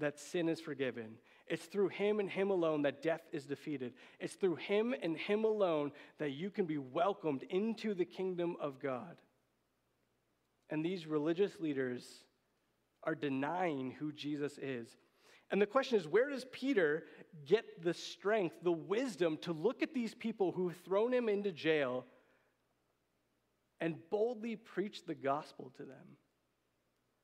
that 0.00 0.18
sin 0.18 0.48
is 0.48 0.60
forgiven. 0.60 1.18
It's 1.46 1.66
through 1.66 1.90
him 1.90 2.18
and 2.18 2.28
him 2.28 2.50
alone 2.50 2.82
that 2.82 3.00
death 3.00 3.22
is 3.30 3.46
defeated. 3.46 3.92
It's 4.18 4.34
through 4.34 4.56
him 4.56 4.92
and 5.00 5.16
him 5.16 5.44
alone 5.44 5.92
that 6.18 6.32
you 6.32 6.50
can 6.50 6.64
be 6.64 6.78
welcomed 6.78 7.44
into 7.44 7.94
the 7.94 8.04
kingdom 8.04 8.56
of 8.60 8.80
God. 8.80 9.18
And 10.68 10.84
these 10.84 11.06
religious 11.06 11.60
leaders 11.60 12.04
are 13.04 13.14
denying 13.14 13.92
who 13.92 14.10
Jesus 14.10 14.58
is. 14.58 14.88
And 15.50 15.62
the 15.62 15.66
question 15.66 15.98
is 15.98 16.08
where 16.08 16.28
does 16.28 16.44
Peter 16.50 17.04
get 17.46 17.82
the 17.82 17.94
strength, 17.94 18.56
the 18.62 18.72
wisdom 18.72 19.38
to 19.42 19.52
look 19.52 19.82
at 19.82 19.94
these 19.94 20.14
people 20.14 20.52
who've 20.52 20.76
thrown 20.84 21.12
him 21.12 21.28
into 21.28 21.52
jail 21.52 22.04
and 23.80 23.96
boldly 24.10 24.56
preach 24.56 25.04
the 25.04 25.14
gospel 25.14 25.72
to 25.76 25.84
them? 25.84 26.16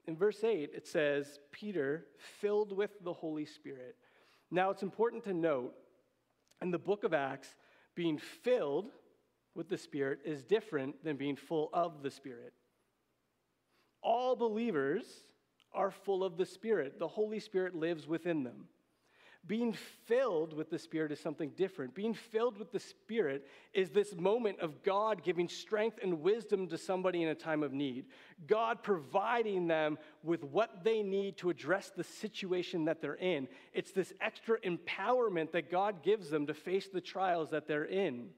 In 0.07 0.17
verse 0.17 0.43
8, 0.43 0.71
it 0.75 0.87
says, 0.87 1.38
Peter, 1.52 2.07
filled 2.41 2.76
with 2.76 2.91
the 3.02 3.12
Holy 3.12 3.47
Spirit. 3.47 3.97
Now, 4.50 4.71
it's 4.71 4.83
important 4.83 5.25
to 5.25 5.33
note 5.33 5.75
in 6.61 6.71
the 6.71 6.79
book 6.79 7.05
of 7.05 7.14
Acts, 7.14 7.57
being 7.95 8.19
filled 8.19 8.91
with 9.55 9.69
the 9.69 9.79
Spirit 9.79 10.21
is 10.25 10.45
different 10.45 11.05
than 11.05 11.17
being 11.17 11.37
full 11.37 11.71
of 11.73 12.02
the 12.02 12.11
Spirit. 12.11 12.52
All 14.02 14.35
believers 14.35 15.05
are 15.75 15.91
full 15.91 16.25
of 16.25 16.37
the 16.37 16.47
Spirit, 16.47 16.99
the 16.99 17.09
Holy 17.09 17.41
Spirit 17.41 17.75
lives 17.75 18.07
within 18.07 18.43
them. 18.45 18.69
Being 19.45 19.73
filled 20.07 20.52
with 20.52 20.71
the 20.71 20.79
Spirit 20.79 21.11
is 21.11 21.19
something 21.19 21.50
different. 21.57 21.97
Being 21.97 22.14
filled 22.14 22.59
with 22.59 22.71
the 22.71 22.79
Spirit 22.79 23.45
is 23.75 23.91
this 23.91 24.14
moment 24.14 24.61
of 24.61 24.85
God 24.85 25.25
giving 25.25 25.49
strength 25.49 25.99
and 26.00 26.21
wisdom 26.21 26.69
to 26.69 26.79
somebody 26.79 27.25
in 27.25 27.29
a 27.29 27.35
time 27.35 27.64
of 27.64 27.73
need. 27.73 28.07
God 28.47 28.85
providing 28.85 29.67
them 29.67 29.99
with 30.23 30.45
what 30.45 30.85
they 30.85 31.02
need 31.02 31.39
to 31.39 31.50
address 31.50 31.91
the 31.91 32.04
situation 32.04 32.85
that 32.85 33.00
they're 33.00 33.15
in. 33.15 33.49
It's 33.73 33.91
this 33.91 34.13
extra 34.21 34.61
empowerment 34.61 35.50
that 35.52 35.73
God 35.73 36.04
gives 36.04 36.30
them 36.30 36.47
to 36.47 36.54
face 36.54 36.87
the 36.87 37.00
trials 37.00 37.50
that 37.50 37.67
they're 37.67 37.85
in. 37.85 38.28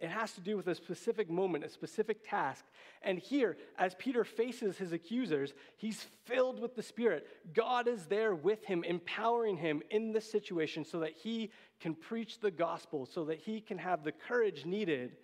It 0.00 0.10
has 0.10 0.32
to 0.34 0.40
do 0.40 0.56
with 0.56 0.68
a 0.68 0.76
specific 0.76 1.28
moment, 1.28 1.64
a 1.64 1.68
specific 1.68 2.28
task. 2.28 2.64
And 3.02 3.18
here, 3.18 3.56
as 3.76 3.96
Peter 3.96 4.22
faces 4.22 4.78
his 4.78 4.92
accusers, 4.92 5.54
he's 5.76 6.06
filled 6.24 6.60
with 6.60 6.76
the 6.76 6.82
Spirit. 6.82 7.26
God 7.52 7.88
is 7.88 8.06
there 8.06 8.34
with 8.34 8.64
him, 8.64 8.84
empowering 8.84 9.56
him 9.56 9.82
in 9.90 10.12
this 10.12 10.30
situation 10.30 10.84
so 10.84 11.00
that 11.00 11.14
he 11.16 11.50
can 11.80 11.94
preach 11.94 12.38
the 12.38 12.50
gospel, 12.50 13.06
so 13.06 13.24
that 13.24 13.38
he 13.38 13.60
can 13.60 13.78
have 13.78 14.04
the 14.04 14.12
courage 14.12 14.64
needed 14.64 15.16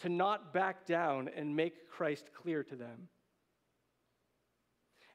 to 0.00 0.08
not 0.08 0.54
back 0.54 0.86
down 0.86 1.28
and 1.36 1.54
make 1.54 1.90
Christ 1.90 2.30
clear 2.34 2.64
to 2.64 2.74
them. 2.74 3.08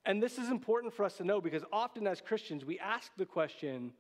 And 0.06 0.24
this 0.24 0.38
is 0.38 0.50
important 0.50 0.94
for 0.94 1.04
us 1.04 1.18
to 1.18 1.26
know 1.26 1.42
because 1.42 1.64
often 1.74 2.08
as 2.08 2.22
Christians, 2.22 2.64
we 2.64 2.80
ask 2.80 3.12
the 3.18 3.26
question, 3.26 3.92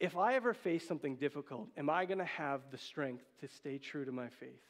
if 0.00 0.16
I 0.16 0.34
ever 0.34 0.54
face 0.54 0.88
something 0.88 1.16
difficult, 1.16 1.68
am 1.76 1.90
I 1.90 2.06
going 2.06 2.18
to 2.18 2.24
have 2.24 2.62
the 2.72 2.78
strength 2.78 3.24
to 3.40 3.48
stay 3.48 3.76
true 3.76 4.06
to 4.06 4.12
my 4.12 4.28
faith? 4.28 4.64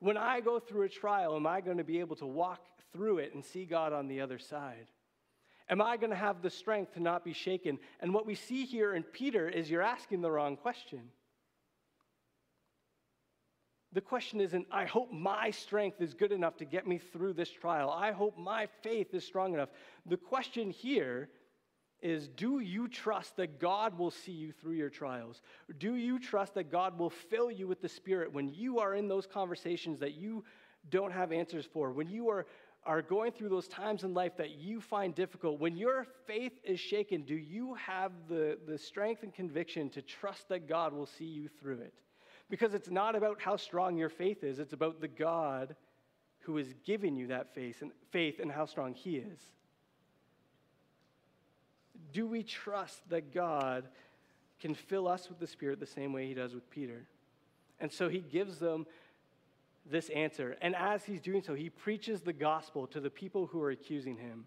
When 0.00 0.18
I 0.18 0.40
go 0.40 0.58
through 0.58 0.82
a 0.82 0.88
trial, 0.90 1.34
am 1.34 1.46
I 1.46 1.62
going 1.62 1.78
to 1.78 1.84
be 1.84 2.00
able 2.00 2.16
to 2.16 2.26
walk 2.26 2.60
through 2.92 3.18
it 3.18 3.34
and 3.34 3.42
see 3.42 3.64
God 3.64 3.94
on 3.94 4.06
the 4.06 4.20
other 4.20 4.38
side? 4.38 4.86
Am 5.70 5.80
I 5.80 5.96
going 5.96 6.10
to 6.10 6.16
have 6.16 6.42
the 6.42 6.50
strength 6.50 6.92
to 6.92 7.00
not 7.00 7.24
be 7.24 7.32
shaken? 7.32 7.78
And 8.00 8.12
what 8.12 8.26
we 8.26 8.34
see 8.34 8.66
here 8.66 8.94
in 8.94 9.02
Peter 9.02 9.48
is 9.48 9.70
you're 9.70 9.80
asking 9.80 10.20
the 10.20 10.30
wrong 10.30 10.58
question. 10.58 11.00
The 13.94 14.02
question 14.02 14.42
isn't, 14.42 14.66
I 14.70 14.84
hope 14.84 15.10
my 15.10 15.50
strength 15.52 16.02
is 16.02 16.12
good 16.12 16.32
enough 16.32 16.58
to 16.58 16.66
get 16.66 16.86
me 16.86 16.98
through 16.98 17.32
this 17.32 17.50
trial. 17.50 17.88
I 17.88 18.12
hope 18.12 18.36
my 18.36 18.66
faith 18.82 19.14
is 19.14 19.24
strong 19.24 19.54
enough. 19.54 19.70
The 20.04 20.18
question 20.18 20.70
here 20.70 21.30
is 22.04 22.28
do 22.28 22.60
you 22.60 22.86
trust 22.86 23.34
that 23.36 23.58
God 23.58 23.98
will 23.98 24.10
see 24.10 24.30
you 24.30 24.52
through 24.52 24.74
your 24.74 24.90
trials? 24.90 25.40
Do 25.78 25.96
you 25.96 26.18
trust 26.18 26.54
that 26.54 26.70
God 26.70 26.98
will 26.98 27.08
fill 27.08 27.50
you 27.50 27.66
with 27.66 27.80
the 27.80 27.88
Spirit 27.88 28.30
when 28.30 28.52
you 28.52 28.78
are 28.78 28.94
in 28.94 29.08
those 29.08 29.26
conversations 29.26 29.98
that 30.00 30.12
you 30.12 30.44
don't 30.90 31.12
have 31.12 31.32
answers 31.32 31.64
for? 31.64 31.92
When 31.92 32.10
you 32.10 32.28
are, 32.28 32.46
are 32.84 33.00
going 33.00 33.32
through 33.32 33.48
those 33.48 33.68
times 33.68 34.04
in 34.04 34.12
life 34.12 34.36
that 34.36 34.50
you 34.50 34.82
find 34.82 35.14
difficult? 35.14 35.58
When 35.58 35.78
your 35.78 36.06
faith 36.26 36.52
is 36.62 36.78
shaken, 36.78 37.22
do 37.22 37.36
you 37.36 37.72
have 37.74 38.12
the, 38.28 38.58
the 38.68 38.76
strength 38.76 39.22
and 39.22 39.32
conviction 39.32 39.88
to 39.90 40.02
trust 40.02 40.50
that 40.50 40.68
God 40.68 40.92
will 40.92 41.06
see 41.06 41.24
you 41.24 41.48
through 41.48 41.78
it? 41.78 41.94
Because 42.50 42.74
it's 42.74 42.90
not 42.90 43.16
about 43.16 43.40
how 43.40 43.56
strong 43.56 43.96
your 43.96 44.10
faith 44.10 44.44
is, 44.44 44.58
it's 44.58 44.74
about 44.74 45.00
the 45.00 45.08
God 45.08 45.74
who 46.40 46.58
is 46.58 46.74
giving 46.84 47.16
you 47.16 47.28
that 47.28 47.54
faith 47.54 47.80
and, 47.80 47.92
faith 48.10 48.40
and 48.40 48.52
how 48.52 48.66
strong 48.66 48.92
He 48.92 49.16
is 49.16 49.40
do 52.14 52.26
we 52.26 52.42
trust 52.42 53.06
that 53.10 53.34
God 53.34 53.84
can 54.60 54.74
fill 54.74 55.06
us 55.06 55.28
with 55.28 55.38
the 55.38 55.46
Spirit 55.46 55.80
the 55.80 55.86
same 55.86 56.14
way 56.14 56.26
he 56.26 56.32
does 56.32 56.54
with 56.54 56.70
Peter? 56.70 57.04
And 57.80 57.92
so 57.92 58.08
he 58.08 58.20
gives 58.20 58.58
them 58.58 58.86
this 59.84 60.08
answer. 60.10 60.56
And 60.62 60.74
as 60.74 61.04
he's 61.04 61.20
doing 61.20 61.42
so, 61.42 61.52
he 61.52 61.68
preaches 61.68 62.22
the 62.22 62.32
gospel 62.32 62.86
to 62.86 63.00
the 63.00 63.10
people 63.10 63.46
who 63.46 63.60
are 63.60 63.70
accusing 63.70 64.16
him. 64.16 64.46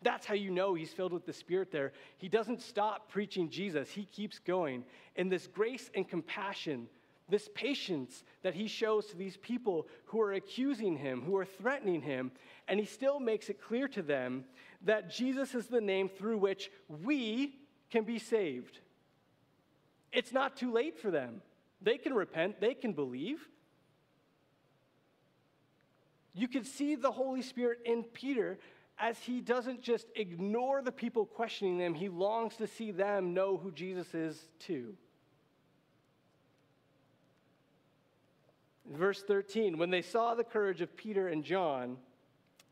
That's 0.00 0.26
how 0.26 0.34
you 0.34 0.50
know 0.50 0.74
he's 0.74 0.92
filled 0.92 1.12
with 1.12 1.26
the 1.26 1.32
Spirit 1.32 1.70
there. 1.70 1.92
He 2.18 2.28
doesn't 2.28 2.60
stop 2.60 3.08
preaching 3.08 3.48
Jesus, 3.50 3.90
he 3.90 4.06
keeps 4.06 4.40
going. 4.40 4.84
And 5.14 5.30
this 5.30 5.46
grace 5.46 5.90
and 5.94 6.08
compassion, 6.08 6.88
this 7.28 7.48
patience 7.54 8.24
that 8.42 8.54
he 8.54 8.66
shows 8.66 9.06
to 9.06 9.16
these 9.16 9.36
people 9.36 9.86
who 10.06 10.20
are 10.20 10.32
accusing 10.32 10.96
him, 10.96 11.22
who 11.22 11.36
are 11.36 11.44
threatening 11.44 12.02
him, 12.02 12.32
and 12.68 12.78
he 12.78 12.86
still 12.86 13.20
makes 13.20 13.48
it 13.48 13.60
clear 13.60 13.88
to 13.88 14.02
them 14.02 14.44
that 14.82 15.10
Jesus 15.10 15.54
is 15.54 15.66
the 15.66 15.80
name 15.80 16.08
through 16.08 16.38
which 16.38 16.70
we 16.88 17.54
can 17.90 18.04
be 18.04 18.18
saved. 18.18 18.80
It's 20.12 20.32
not 20.32 20.56
too 20.56 20.72
late 20.72 20.98
for 20.98 21.10
them. 21.10 21.42
They 21.80 21.98
can 21.98 22.14
repent, 22.14 22.60
they 22.60 22.74
can 22.74 22.92
believe. 22.92 23.48
You 26.34 26.48
can 26.48 26.64
see 26.64 26.94
the 26.94 27.10
Holy 27.10 27.42
Spirit 27.42 27.80
in 27.84 28.04
Peter 28.04 28.58
as 28.98 29.18
he 29.18 29.40
doesn't 29.40 29.82
just 29.82 30.06
ignore 30.14 30.80
the 30.80 30.92
people 30.92 31.26
questioning 31.26 31.80
him, 31.80 31.92
he 31.92 32.08
longs 32.08 32.56
to 32.56 32.66
see 32.66 32.92
them 32.92 33.34
know 33.34 33.56
who 33.56 33.72
Jesus 33.72 34.14
is 34.14 34.46
too. 34.60 34.94
Verse 38.92 39.22
13 39.22 39.78
When 39.78 39.90
they 39.90 40.02
saw 40.02 40.34
the 40.34 40.44
courage 40.44 40.80
of 40.80 40.96
Peter 40.96 41.28
and 41.28 41.44
John, 41.44 41.96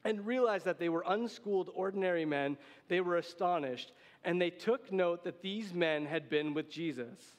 and 0.04 0.26
realized 0.26 0.64
that 0.64 0.78
they 0.78 0.88
were 0.88 1.04
unschooled, 1.06 1.70
ordinary 1.74 2.24
men, 2.24 2.56
they 2.88 3.00
were 3.00 3.16
astonished, 3.16 3.92
and 4.24 4.40
they 4.40 4.50
took 4.50 4.90
note 4.90 5.24
that 5.24 5.42
these 5.42 5.74
men 5.74 6.06
had 6.06 6.30
been 6.30 6.54
with 6.54 6.70
Jesus. 6.70 7.36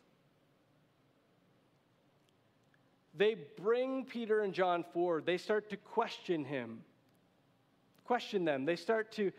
they 3.13 3.35
bring 3.57 4.05
Peter 4.05 4.41
and 4.41 4.53
John 4.53 4.83
forward. 4.93 5.25
They 5.25 5.37
start 5.37 5.69
to 5.69 5.77
question 5.77 6.45
him, 6.45 6.81
question 8.05 8.45
them. 8.45 8.65
They 8.65 8.75
start 8.75 9.11
to, 9.13 9.31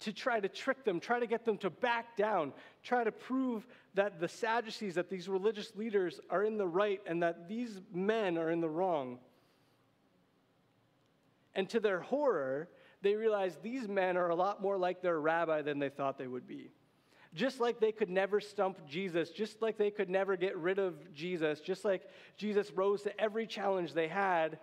to, 0.00 0.12
try 0.12 0.40
to 0.40 0.48
trick 0.48 0.84
them, 0.84 1.00
try 1.00 1.18
to 1.18 1.26
get 1.26 1.44
them 1.44 1.56
to 1.58 1.70
back 1.70 2.16
down, 2.16 2.52
try 2.82 3.04
to 3.04 3.12
prove 3.12 3.66
that 3.94 4.20
the 4.20 4.28
Sadducees, 4.28 4.94
that 4.96 5.08
these 5.08 5.28
religious 5.28 5.74
leaders 5.74 6.20
are 6.30 6.44
in 6.44 6.58
the 6.58 6.66
right 6.66 7.00
and 7.06 7.22
that 7.22 7.48
these 7.48 7.80
men 7.92 8.36
are 8.36 8.50
in 8.50 8.60
the 8.60 8.68
wrong. 8.68 9.18
And 11.54 11.68
to 11.70 11.80
their 11.80 12.00
horror, 12.00 12.68
they 13.00 13.14
realize 13.14 13.56
these 13.62 13.88
men 13.88 14.16
are 14.16 14.28
a 14.28 14.34
lot 14.34 14.60
more 14.60 14.76
like 14.76 15.00
their 15.00 15.18
rabbi 15.18 15.62
than 15.62 15.78
they 15.78 15.88
thought 15.88 16.18
they 16.18 16.26
would 16.26 16.46
be. 16.46 16.70
Just 17.34 17.60
like 17.60 17.80
they 17.80 17.92
could 17.92 18.10
never 18.10 18.40
stump 18.40 18.86
Jesus, 18.86 19.30
just 19.30 19.60
like 19.62 19.78
they 19.78 19.90
could 19.90 20.08
never 20.08 20.36
get 20.36 20.56
rid 20.56 20.78
of 20.78 21.12
Jesus, 21.14 21.60
just 21.60 21.84
like 21.84 22.02
Jesus 22.36 22.70
rose 22.72 23.02
to 23.02 23.20
every 23.20 23.46
challenge 23.46 23.92
they 23.92 24.08
had, 24.08 24.58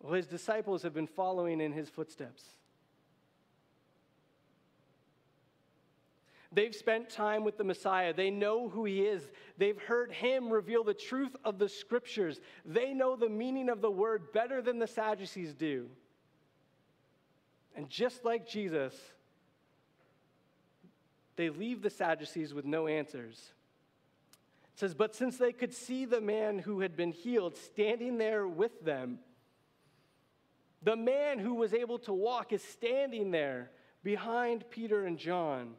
well, 0.00 0.12
his 0.12 0.26
disciples 0.26 0.82
have 0.82 0.94
been 0.94 1.06
following 1.06 1.60
in 1.60 1.72
his 1.72 1.88
footsteps. 1.88 2.44
They've 6.56 6.74
spent 6.74 7.10
time 7.10 7.44
with 7.44 7.58
the 7.58 7.64
Messiah. 7.64 8.14
They 8.14 8.30
know 8.30 8.70
who 8.70 8.86
he 8.86 9.02
is. 9.02 9.28
They've 9.58 9.78
heard 9.78 10.10
him 10.10 10.50
reveal 10.50 10.84
the 10.84 10.94
truth 10.94 11.36
of 11.44 11.58
the 11.58 11.68
scriptures. 11.68 12.40
They 12.64 12.94
know 12.94 13.14
the 13.14 13.28
meaning 13.28 13.68
of 13.68 13.82
the 13.82 13.90
word 13.90 14.32
better 14.32 14.62
than 14.62 14.78
the 14.78 14.86
Sadducees 14.86 15.52
do. 15.52 15.90
And 17.76 17.90
just 17.90 18.24
like 18.24 18.48
Jesus, 18.48 18.98
they 21.36 21.50
leave 21.50 21.82
the 21.82 21.90
Sadducees 21.90 22.54
with 22.54 22.64
no 22.64 22.86
answers. 22.86 23.52
It 24.72 24.80
says, 24.80 24.94
But 24.94 25.14
since 25.14 25.36
they 25.36 25.52
could 25.52 25.74
see 25.74 26.06
the 26.06 26.22
man 26.22 26.58
who 26.58 26.80
had 26.80 26.96
been 26.96 27.12
healed 27.12 27.54
standing 27.54 28.16
there 28.16 28.48
with 28.48 28.82
them, 28.82 29.18
the 30.82 30.96
man 30.96 31.38
who 31.38 31.52
was 31.52 31.74
able 31.74 31.98
to 31.98 32.14
walk 32.14 32.54
is 32.54 32.62
standing 32.62 33.30
there 33.30 33.72
behind 34.02 34.64
Peter 34.70 35.04
and 35.04 35.18
John. 35.18 35.74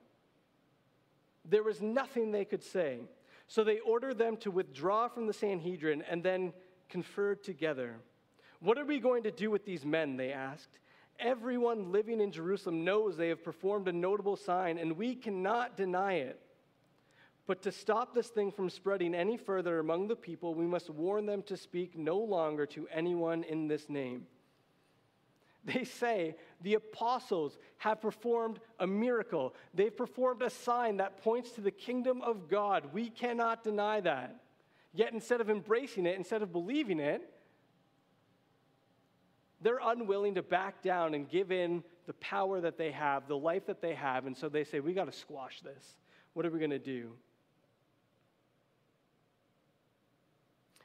There 1.49 1.63
was 1.63 1.81
nothing 1.81 2.31
they 2.31 2.45
could 2.45 2.63
say. 2.63 2.99
So 3.47 3.63
they 3.63 3.79
ordered 3.79 4.17
them 4.17 4.37
to 4.37 4.51
withdraw 4.51 5.07
from 5.07 5.27
the 5.27 5.33
Sanhedrin 5.33 6.03
and 6.09 6.21
then 6.21 6.53
conferred 6.89 7.43
together. 7.43 7.95
What 8.59 8.77
are 8.77 8.85
we 8.85 8.99
going 8.99 9.23
to 9.23 9.31
do 9.31 9.49
with 9.49 9.65
these 9.65 9.85
men? 9.85 10.17
They 10.17 10.31
asked. 10.31 10.79
Everyone 11.19 11.91
living 11.91 12.21
in 12.21 12.31
Jerusalem 12.31 12.83
knows 12.83 13.15
they 13.15 13.29
have 13.29 13.43
performed 13.43 13.87
a 13.87 13.93
notable 13.93 14.35
sign, 14.35 14.77
and 14.77 14.97
we 14.97 15.15
cannot 15.15 15.77
deny 15.77 16.13
it. 16.13 16.39
But 17.47 17.61
to 17.63 17.71
stop 17.71 18.13
this 18.13 18.27
thing 18.27 18.51
from 18.51 18.69
spreading 18.69 19.15
any 19.15 19.37
further 19.37 19.79
among 19.79 20.09
the 20.09 20.15
people, 20.15 20.53
we 20.53 20.65
must 20.65 20.89
warn 20.89 21.25
them 21.25 21.41
to 21.43 21.55
speak 21.55 21.97
no 21.97 22.17
longer 22.17 22.65
to 22.67 22.87
anyone 22.93 23.43
in 23.43 23.67
this 23.67 23.89
name. 23.89 24.27
They 25.65 25.83
say 25.83 26.35
the 26.61 26.75
apostles 26.75 27.57
have 27.77 28.01
performed 28.01 28.59
a 28.79 28.87
miracle. 28.87 29.53
They've 29.73 29.95
performed 29.95 30.41
a 30.41 30.49
sign 30.49 30.97
that 30.97 31.21
points 31.21 31.51
to 31.51 31.61
the 31.61 31.71
kingdom 31.71 32.21
of 32.21 32.49
God. 32.49 32.93
We 32.93 33.09
cannot 33.09 33.63
deny 33.63 33.99
that. 34.01 34.39
Yet 34.93 35.13
instead 35.13 35.41
of 35.41 35.49
embracing 35.49 36.05
it, 36.05 36.17
instead 36.17 36.41
of 36.41 36.51
believing 36.51 36.99
it, 36.99 37.29
they're 39.61 39.79
unwilling 39.83 40.35
to 40.35 40.43
back 40.43 40.81
down 40.81 41.13
and 41.13 41.27
give 41.27 41.51
in 41.51 41.83
the 42.05 42.13
power 42.13 42.61
that 42.61 42.77
they 42.77 42.91
have, 42.91 43.27
the 43.27 43.37
life 43.37 43.65
that 43.65 43.81
they 43.81 43.95
have. 43.95 44.25
And 44.25 44.37
so 44.37 44.49
they 44.49 44.63
say, 44.63 44.79
We 44.79 44.93
got 44.93 45.05
to 45.05 45.11
squash 45.11 45.61
this. 45.61 45.97
What 46.33 46.45
are 46.45 46.51
we 46.51 46.59
going 46.59 46.71
to 46.71 46.79
do? 46.79 47.13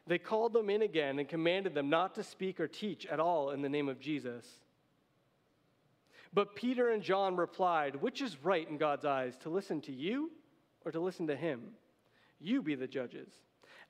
They 0.06 0.18
called 0.18 0.52
them 0.52 0.68
in 0.68 0.82
again 0.82 1.18
and 1.18 1.28
commanded 1.28 1.74
them 1.74 1.88
not 1.88 2.16
to 2.16 2.24
speak 2.24 2.58
or 2.58 2.66
teach 2.66 3.06
at 3.06 3.20
all 3.20 3.50
in 3.50 3.62
the 3.62 3.68
name 3.68 3.88
of 3.88 4.00
Jesus. 4.00 4.46
But 6.32 6.56
Peter 6.56 6.90
and 6.90 7.02
John 7.02 7.36
replied, 7.36 7.96
Which 7.96 8.22
is 8.22 8.42
right 8.42 8.68
in 8.68 8.78
God's 8.78 9.04
eyes, 9.04 9.36
to 9.38 9.50
listen 9.50 9.80
to 9.82 9.92
you 9.92 10.30
or 10.84 10.92
to 10.92 11.00
listen 11.00 11.26
to 11.26 11.36
him? 11.36 11.72
You 12.40 12.62
be 12.62 12.74
the 12.74 12.86
judges. 12.86 13.30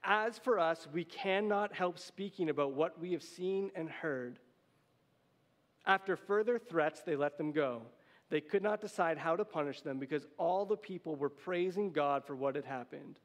As 0.05 0.39
for 0.39 0.59
us, 0.59 0.89
we 0.93 1.05
cannot 1.05 1.73
help 1.73 1.99
speaking 1.99 2.51
about 2.51 2.73
what 2.73 3.01
we 3.01 3.13
have 3.13 3.23
seen 3.23 3.71
and 3.77 3.89
heard. 3.89 4.41
After 5.87 6.17
further 6.17 6.59
threats, 6.59 7.03
they 7.03 7.17
let 7.17 7.39
them 7.39 7.53
go. 7.53 7.83
They 8.29 8.41
could 8.41 8.63
not 8.63 8.81
decide 8.81 9.19
how 9.19 9.37
to 9.37 9.45
punish 9.45 9.83
them 9.83 9.99
because 9.99 10.27
all 10.39 10.65
the 10.65 10.77
people 10.77 11.17
were 11.17 11.29
praising 11.29 11.93
God 11.93 12.25
for 12.25 12.35
what 12.35 12.57
had 12.57 12.65
happened. 12.65 13.19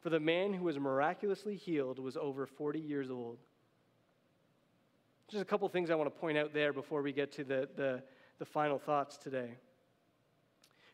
For 0.00 0.08
the 0.08 0.20
man 0.20 0.54
who 0.54 0.64
was 0.64 0.78
miraculously 0.78 1.56
healed 1.56 1.98
was 1.98 2.16
over 2.16 2.46
40 2.46 2.78
years 2.78 3.10
old. 3.10 3.38
Just 5.28 5.42
a 5.42 5.46
couple 5.46 5.68
things 5.68 5.90
I 5.90 5.94
want 5.94 6.12
to 6.12 6.20
point 6.20 6.38
out 6.38 6.54
there 6.54 6.72
before 6.72 7.02
we 7.02 7.12
get 7.12 7.32
to 7.32 7.44
the, 7.44 7.68
the, 7.76 8.02
the 8.40 8.46
final 8.46 8.78
thoughts 8.78 9.16
today. 9.18 9.50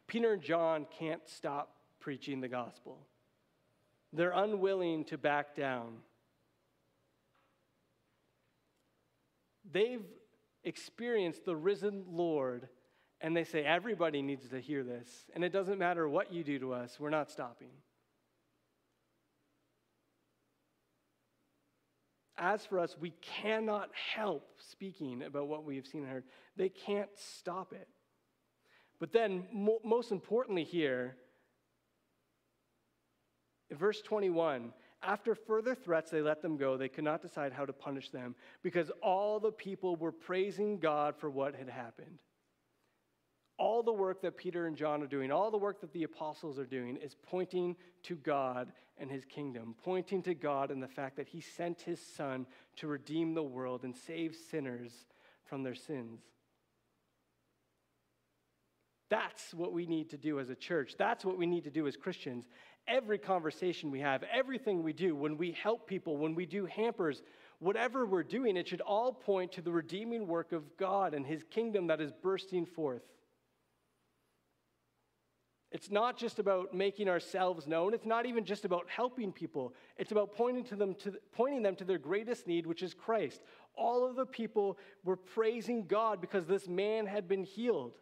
Peter 0.06 0.34
and 0.34 0.42
John 0.42 0.84
can't 0.98 1.22
stop 1.26 1.76
preaching 2.00 2.40
the 2.42 2.48
gospel, 2.48 2.98
they're 4.12 4.32
unwilling 4.32 5.04
to 5.04 5.16
back 5.16 5.56
down. 5.56 5.94
They've 9.72 10.04
experienced 10.62 11.44
the 11.44 11.56
risen 11.56 12.04
Lord, 12.08 12.68
and 13.20 13.36
they 13.36 13.42
say, 13.42 13.64
everybody 13.64 14.22
needs 14.22 14.48
to 14.50 14.60
hear 14.60 14.84
this. 14.84 15.08
And 15.34 15.42
it 15.42 15.52
doesn't 15.52 15.78
matter 15.78 16.08
what 16.08 16.32
you 16.32 16.44
do 16.44 16.58
to 16.60 16.72
us, 16.72 17.00
we're 17.00 17.10
not 17.10 17.30
stopping. 17.30 17.70
As 22.38 22.66
for 22.66 22.78
us, 22.78 22.96
we 23.00 23.10
cannot 23.42 23.90
help 24.14 24.46
speaking 24.58 25.22
about 25.22 25.48
what 25.48 25.64
we 25.64 25.76
have 25.76 25.86
seen 25.86 26.02
and 26.02 26.10
heard. 26.10 26.24
They 26.56 26.68
can't 26.68 27.08
stop 27.16 27.72
it. 27.72 27.88
But 28.98 29.12
then, 29.12 29.46
mo- 29.52 29.80
most 29.84 30.12
importantly, 30.12 30.64
here, 30.64 31.16
in 33.70 33.76
verse 33.76 34.02
21, 34.02 34.72
after 35.02 35.34
further 35.34 35.74
threats, 35.74 36.10
they 36.10 36.20
let 36.20 36.42
them 36.42 36.56
go. 36.56 36.76
They 36.76 36.88
could 36.88 37.04
not 37.04 37.22
decide 37.22 37.52
how 37.52 37.64
to 37.64 37.72
punish 37.72 38.10
them 38.10 38.34
because 38.62 38.90
all 39.02 39.40
the 39.40 39.52
people 39.52 39.96
were 39.96 40.12
praising 40.12 40.78
God 40.78 41.16
for 41.16 41.30
what 41.30 41.54
had 41.54 41.68
happened. 41.68 42.20
All 43.76 43.82
the 43.82 43.92
work 43.92 44.22
that 44.22 44.38
Peter 44.38 44.66
and 44.66 44.74
John 44.74 45.02
are 45.02 45.06
doing, 45.06 45.30
all 45.30 45.50
the 45.50 45.58
work 45.58 45.82
that 45.82 45.92
the 45.92 46.04
apostles 46.04 46.58
are 46.58 46.64
doing, 46.64 46.96
is 46.96 47.14
pointing 47.14 47.76
to 48.04 48.16
God 48.16 48.72
and 48.96 49.10
his 49.10 49.26
kingdom, 49.26 49.74
pointing 49.84 50.22
to 50.22 50.34
God 50.34 50.70
and 50.70 50.82
the 50.82 50.88
fact 50.88 51.14
that 51.16 51.28
he 51.28 51.42
sent 51.42 51.82
his 51.82 52.00
son 52.00 52.46
to 52.76 52.86
redeem 52.86 53.34
the 53.34 53.42
world 53.42 53.84
and 53.84 53.94
save 53.94 54.34
sinners 54.50 54.92
from 55.44 55.62
their 55.62 55.74
sins. 55.74 56.22
That's 59.10 59.52
what 59.52 59.74
we 59.74 59.84
need 59.84 60.08
to 60.08 60.16
do 60.16 60.40
as 60.40 60.48
a 60.48 60.54
church. 60.54 60.94
That's 60.96 61.22
what 61.22 61.36
we 61.36 61.44
need 61.44 61.64
to 61.64 61.70
do 61.70 61.86
as 61.86 61.98
Christians 61.98 62.46
every 62.88 63.18
conversation 63.18 63.90
we 63.90 64.00
have, 64.00 64.22
everything 64.32 64.82
we 64.82 64.92
do, 64.92 65.14
when 65.14 65.36
we 65.36 65.52
help 65.52 65.86
people, 65.86 66.16
when 66.16 66.34
we 66.34 66.46
do 66.46 66.66
hampers, 66.66 67.22
whatever 67.58 68.06
we're 68.06 68.22
doing, 68.22 68.56
it 68.56 68.68
should 68.68 68.80
all 68.80 69.12
point 69.12 69.52
to 69.52 69.60
the 69.60 69.72
redeeming 69.72 70.26
work 70.26 70.52
of 70.52 70.76
God 70.76 71.12
and 71.12 71.26
his 71.26 71.42
kingdom 71.50 71.88
that 71.88 72.00
is 72.00 72.12
bursting 72.22 72.64
forth. 72.64 73.02
It's 75.76 75.90
not 75.90 76.16
just 76.16 76.38
about 76.38 76.72
making 76.72 77.06
ourselves 77.06 77.66
known. 77.66 77.92
It's 77.92 78.06
not 78.06 78.24
even 78.24 78.46
just 78.46 78.64
about 78.64 78.88
helping 78.88 79.30
people. 79.30 79.74
It's 79.98 80.10
about 80.10 80.32
pointing, 80.34 80.64
to 80.64 80.74
them 80.74 80.94
to, 80.94 81.12
pointing 81.32 81.62
them 81.62 81.76
to 81.76 81.84
their 81.84 81.98
greatest 81.98 82.46
need, 82.46 82.66
which 82.66 82.82
is 82.82 82.94
Christ. 82.94 83.42
All 83.74 84.08
of 84.08 84.16
the 84.16 84.24
people 84.24 84.78
were 85.04 85.16
praising 85.16 85.86
God 85.86 86.22
because 86.22 86.46
this 86.46 86.66
man 86.66 87.04
had 87.04 87.28
been 87.28 87.44
healed. 87.44 87.92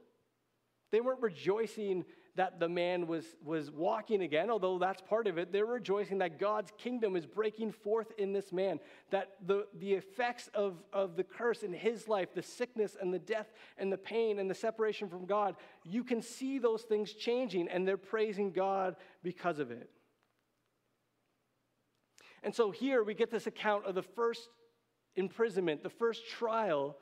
They 0.92 1.00
weren't 1.00 1.20
rejoicing 1.20 2.04
that 2.36 2.58
the 2.58 2.68
man 2.68 3.06
was, 3.06 3.24
was 3.44 3.70
walking 3.70 4.22
again, 4.22 4.50
although 4.50 4.78
that's 4.78 5.00
part 5.02 5.26
of 5.26 5.38
it. 5.38 5.52
They're 5.52 5.66
rejoicing 5.66 6.18
that 6.18 6.38
God's 6.38 6.72
kingdom 6.76 7.14
is 7.14 7.26
breaking 7.26 7.72
forth 7.72 8.12
in 8.18 8.32
this 8.32 8.52
man, 8.52 8.80
that 9.10 9.34
the, 9.46 9.66
the 9.78 9.92
effects 9.92 10.50
of, 10.52 10.82
of 10.92 11.16
the 11.16 11.22
curse 11.22 11.62
in 11.62 11.72
his 11.72 12.08
life, 12.08 12.34
the 12.34 12.42
sickness 12.42 12.96
and 13.00 13.14
the 13.14 13.20
death 13.20 13.52
and 13.78 13.92
the 13.92 13.98
pain 13.98 14.40
and 14.40 14.50
the 14.50 14.54
separation 14.54 15.08
from 15.08 15.26
God, 15.26 15.54
you 15.84 16.02
can 16.02 16.20
see 16.20 16.58
those 16.58 16.82
things 16.82 17.12
changing, 17.12 17.68
and 17.68 17.86
they're 17.86 17.96
praising 17.96 18.50
God 18.50 18.96
because 19.22 19.60
of 19.60 19.70
it. 19.70 19.88
And 22.42 22.54
so 22.54 22.70
here 22.70 23.02
we 23.04 23.14
get 23.14 23.30
this 23.30 23.46
account 23.46 23.86
of 23.86 23.94
the 23.94 24.02
first 24.02 24.48
imprisonment, 25.16 25.82
the 25.82 25.88
first 25.88 26.28
trial 26.28 26.96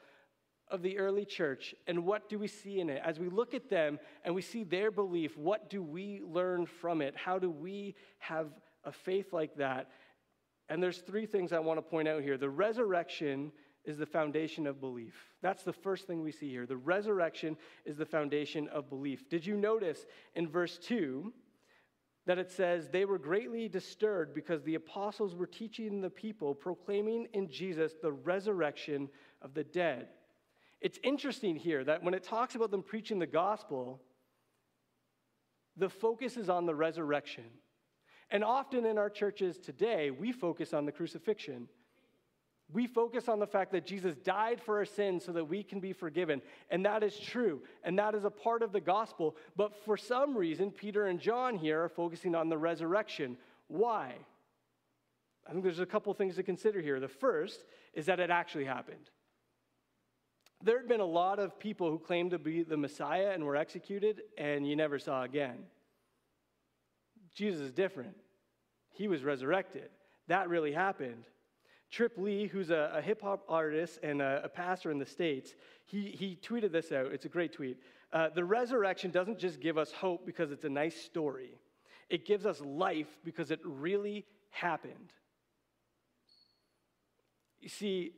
of 0.72 0.82
the 0.82 0.98
early 0.98 1.24
church, 1.24 1.74
and 1.86 2.04
what 2.04 2.28
do 2.28 2.38
we 2.38 2.48
see 2.48 2.80
in 2.80 2.90
it? 2.90 3.00
As 3.04 3.20
we 3.20 3.28
look 3.28 3.54
at 3.54 3.68
them 3.68 4.00
and 4.24 4.34
we 4.34 4.42
see 4.42 4.64
their 4.64 4.90
belief, 4.90 5.36
what 5.36 5.70
do 5.70 5.82
we 5.82 6.22
learn 6.24 6.66
from 6.66 7.00
it? 7.02 7.14
How 7.16 7.38
do 7.38 7.50
we 7.50 7.94
have 8.18 8.48
a 8.84 8.90
faith 8.90 9.32
like 9.32 9.54
that? 9.56 9.90
And 10.68 10.82
there's 10.82 10.98
three 10.98 11.26
things 11.26 11.52
I 11.52 11.58
want 11.58 11.78
to 11.78 11.82
point 11.82 12.08
out 12.08 12.22
here. 12.22 12.38
The 12.38 12.48
resurrection 12.48 13.52
is 13.84 13.98
the 13.98 14.06
foundation 14.06 14.66
of 14.66 14.80
belief. 14.80 15.14
That's 15.42 15.62
the 15.62 15.72
first 15.72 16.06
thing 16.06 16.22
we 16.22 16.32
see 16.32 16.50
here. 16.50 16.66
The 16.66 16.76
resurrection 16.76 17.56
is 17.84 17.96
the 17.96 18.06
foundation 18.06 18.68
of 18.68 18.88
belief. 18.88 19.28
Did 19.28 19.44
you 19.44 19.56
notice 19.56 20.06
in 20.34 20.48
verse 20.48 20.78
2 20.78 21.32
that 22.26 22.38
it 22.38 22.50
says 22.50 22.88
they 22.88 23.04
were 23.04 23.18
greatly 23.18 23.68
disturbed 23.68 24.34
because 24.34 24.62
the 24.62 24.76
apostles 24.76 25.34
were 25.34 25.46
teaching 25.46 26.00
the 26.00 26.10
people, 26.10 26.54
proclaiming 26.54 27.26
in 27.32 27.48
Jesus 27.50 27.92
the 28.00 28.12
resurrection 28.12 29.08
of 29.40 29.54
the 29.54 29.64
dead. 29.64 30.08
It's 30.82 30.98
interesting 31.04 31.54
here 31.54 31.84
that 31.84 32.02
when 32.02 32.12
it 32.12 32.24
talks 32.24 32.56
about 32.56 32.72
them 32.72 32.82
preaching 32.82 33.20
the 33.20 33.26
gospel, 33.26 34.00
the 35.76 35.88
focus 35.88 36.36
is 36.36 36.50
on 36.50 36.66
the 36.66 36.74
resurrection. 36.74 37.44
And 38.30 38.42
often 38.42 38.84
in 38.84 38.98
our 38.98 39.08
churches 39.08 39.58
today, 39.58 40.10
we 40.10 40.32
focus 40.32 40.74
on 40.74 40.84
the 40.84 40.92
crucifixion. 40.92 41.68
We 42.72 42.88
focus 42.88 43.28
on 43.28 43.38
the 43.38 43.46
fact 43.46 43.70
that 43.72 43.86
Jesus 43.86 44.16
died 44.16 44.60
for 44.60 44.78
our 44.78 44.84
sins 44.84 45.24
so 45.24 45.32
that 45.32 45.44
we 45.44 45.62
can 45.62 45.78
be 45.78 45.92
forgiven. 45.92 46.42
And 46.68 46.84
that 46.84 47.04
is 47.04 47.16
true. 47.16 47.62
And 47.84 47.96
that 48.00 48.16
is 48.16 48.24
a 48.24 48.30
part 48.30 48.62
of 48.62 48.72
the 48.72 48.80
gospel. 48.80 49.36
But 49.54 49.84
for 49.84 49.96
some 49.96 50.36
reason, 50.36 50.72
Peter 50.72 51.06
and 51.06 51.20
John 51.20 51.56
here 51.56 51.84
are 51.84 51.88
focusing 51.88 52.34
on 52.34 52.48
the 52.48 52.58
resurrection. 52.58 53.36
Why? 53.68 54.14
I 55.46 55.52
think 55.52 55.62
there's 55.62 55.78
a 55.78 55.86
couple 55.86 56.12
things 56.14 56.36
to 56.36 56.42
consider 56.42 56.80
here. 56.80 56.98
The 56.98 57.08
first 57.08 57.64
is 57.94 58.06
that 58.06 58.18
it 58.18 58.30
actually 58.30 58.64
happened. 58.64 59.10
There 60.64 60.78
had 60.78 60.88
been 60.88 61.00
a 61.00 61.04
lot 61.04 61.38
of 61.40 61.58
people 61.58 61.90
who 61.90 61.98
claimed 61.98 62.30
to 62.30 62.38
be 62.38 62.62
the 62.62 62.76
Messiah 62.76 63.30
and 63.34 63.44
were 63.44 63.56
executed, 63.56 64.22
and 64.38 64.66
you 64.66 64.76
never 64.76 64.98
saw 64.98 65.24
again. 65.24 65.58
Jesus 67.34 67.60
is 67.60 67.72
different. 67.72 68.16
He 68.92 69.08
was 69.08 69.24
resurrected. 69.24 69.90
That 70.28 70.48
really 70.48 70.72
happened. 70.72 71.24
Trip 71.90 72.12
Lee, 72.16 72.46
who's 72.46 72.70
a, 72.70 72.92
a 72.94 73.02
hip 73.02 73.22
hop 73.22 73.44
artist 73.48 73.98
and 74.02 74.22
a, 74.22 74.42
a, 74.44 74.48
pastor 74.48 74.90
in 74.90 74.98
the 74.98 75.04
States, 75.04 75.54
he, 75.84 76.10
he 76.10 76.38
tweeted 76.42 76.72
this 76.72 76.92
out. 76.92 77.06
It's 77.06 77.24
a 77.24 77.28
great 77.28 77.52
tweet. 77.52 77.78
Uh, 78.12 78.28
the 78.34 78.44
resurrection 78.44 79.10
doesn't 79.10 79.38
just 79.38 79.60
give 79.60 79.76
us 79.76 79.92
hope 79.92 80.24
because 80.24 80.52
it's 80.52 80.64
a 80.64 80.70
nice 80.70 80.96
story, 80.96 81.58
it 82.08 82.24
gives 82.24 82.46
us 82.46 82.60
life 82.60 83.08
because 83.24 83.50
it 83.50 83.60
really 83.64 84.24
happened. 84.50 85.12
You 87.60 87.68
see, 87.68 88.12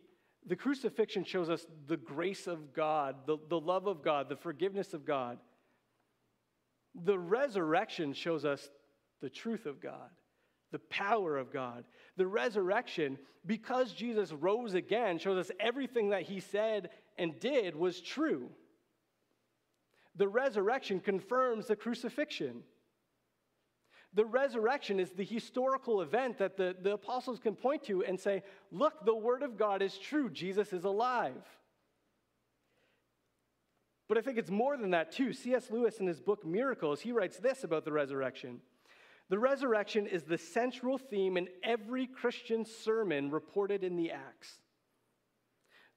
the 0.46 0.56
crucifixion 0.56 1.24
shows 1.24 1.48
us 1.48 1.66
the 1.86 1.96
grace 1.96 2.46
of 2.46 2.74
God, 2.74 3.16
the, 3.26 3.38
the 3.48 3.58
love 3.58 3.86
of 3.86 4.02
God, 4.02 4.28
the 4.28 4.36
forgiveness 4.36 4.94
of 4.94 5.04
God. 5.04 5.38
The 6.94 7.18
resurrection 7.18 8.12
shows 8.12 8.44
us 8.44 8.68
the 9.20 9.30
truth 9.30 9.66
of 9.66 9.80
God 9.80 10.10
the 10.74 10.80
power 10.90 11.36
of 11.36 11.52
God. 11.52 11.84
The 12.16 12.26
resurrection, 12.26 13.16
because 13.46 13.92
Jesus 13.92 14.32
rose 14.32 14.74
again, 14.74 15.18
shows 15.18 15.38
us 15.38 15.52
everything 15.60 16.10
that 16.10 16.22
he 16.22 16.40
said 16.40 16.90
and 17.16 17.38
did 17.38 17.76
was 17.76 18.00
true. 18.00 18.50
The 20.16 20.26
resurrection 20.26 20.98
confirms 20.98 21.68
the 21.68 21.76
crucifixion. 21.76 22.64
The 24.14 24.24
resurrection 24.24 25.00
is 25.00 25.10
the 25.10 25.24
historical 25.24 26.00
event 26.00 26.38
that 26.38 26.56
the, 26.56 26.76
the 26.80 26.92
apostles 26.92 27.40
can 27.40 27.56
point 27.56 27.82
to 27.84 28.04
and 28.04 28.18
say, 28.18 28.44
look, 28.70 29.04
the 29.04 29.14
word 29.14 29.42
of 29.42 29.58
God 29.58 29.82
is 29.82 29.98
true. 29.98 30.30
Jesus 30.30 30.72
is 30.72 30.84
alive. 30.84 31.42
But 34.08 34.18
I 34.18 34.20
think 34.20 34.38
it's 34.38 34.50
more 34.50 34.76
than 34.76 34.90
that, 34.90 35.10
too. 35.10 35.32
C.S. 35.32 35.70
Lewis, 35.70 35.98
in 35.98 36.06
his 36.06 36.20
book 36.20 36.46
Miracles, 36.46 37.00
he 37.00 37.10
writes 37.10 37.38
this 37.38 37.64
about 37.64 37.84
the 37.84 37.92
resurrection. 37.92 38.60
The 39.30 39.38
resurrection 39.38 40.06
is 40.06 40.22
the 40.22 40.38
central 40.38 40.98
theme 40.98 41.36
in 41.36 41.48
every 41.62 42.06
Christian 42.06 42.64
sermon 42.64 43.30
reported 43.30 43.82
in 43.82 43.96
the 43.96 44.10
Acts. 44.10 44.58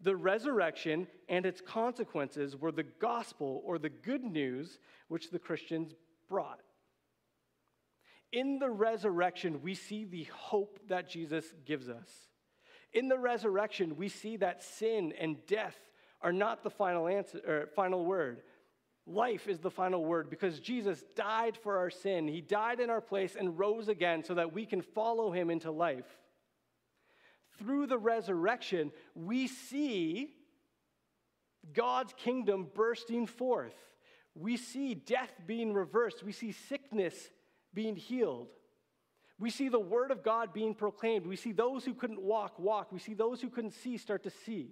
The 0.01 0.15
resurrection 0.15 1.07
and 1.27 1.45
its 1.45 1.59
consequences 1.59 2.55
were 2.55 2.71
the 2.71 2.83
gospel 2.83 3.61
or 3.65 3.77
the 3.77 3.89
good 3.89 4.23
news 4.23 4.79
which 5.07 5.29
the 5.29 5.39
Christians 5.39 5.93
brought. 6.29 6.61
In 8.31 8.59
the 8.59 8.69
resurrection, 8.69 9.61
we 9.61 9.73
see 9.73 10.03
the 10.05 10.27
hope 10.33 10.79
that 10.89 11.09
Jesus 11.09 11.45
gives 11.65 11.89
us. 11.89 12.09
In 12.93 13.07
the 13.07 13.17
resurrection, 13.17 13.95
we 13.97 14.09
see 14.09 14.37
that 14.37 14.63
sin 14.63 15.13
and 15.19 15.37
death 15.45 15.77
are 16.21 16.33
not 16.33 16.63
the 16.63 16.69
final 16.69 17.07
answer 17.07 17.39
or 17.47 17.67
final 17.75 18.05
word, 18.05 18.41
Life 19.07 19.47
is 19.47 19.59
the 19.59 19.71
final 19.71 20.03
word 20.03 20.29
because 20.29 20.59
Jesus 20.59 21.01
died 21.15 21.55
for 21.55 21.77
our 21.77 21.89
sin. 21.89 22.27
He 22.27 22.41
died 22.41 22.81
in 22.81 22.89
our 22.89 22.99
place 22.99 23.37
and 23.39 23.57
rose 23.57 23.87
again 23.87 24.21
so 24.21 24.33
that 24.33 24.53
we 24.53 24.65
can 24.65 24.81
follow 24.81 25.31
him 25.31 25.49
into 25.49 25.71
life. 25.71 26.19
Through 27.57 27.87
the 27.87 27.97
resurrection, 27.97 28.91
we 29.15 29.47
see 29.47 30.33
God's 31.73 32.13
kingdom 32.17 32.67
bursting 32.75 33.27
forth. 33.27 33.75
We 34.35 34.57
see 34.57 34.93
death 34.93 35.31
being 35.47 35.73
reversed. 35.73 36.21
We 36.21 36.33
see 36.33 36.51
sickness 36.51 37.15
being 37.77 37.95
healed. 37.95 38.47
We 39.37 39.51
see 39.51 39.69
the 39.69 39.79
word 39.79 40.09
of 40.09 40.23
God 40.23 40.51
being 40.51 40.73
proclaimed. 40.73 41.27
We 41.27 41.35
see 41.35 41.51
those 41.51 41.85
who 41.85 41.93
couldn't 41.93 42.19
walk, 42.19 42.57
walk. 42.57 42.91
We 42.91 42.97
see 42.97 43.13
those 43.13 43.39
who 43.39 43.51
couldn't 43.51 43.75
see 43.75 43.97
start 43.97 44.23
to 44.23 44.31
see. 44.31 44.71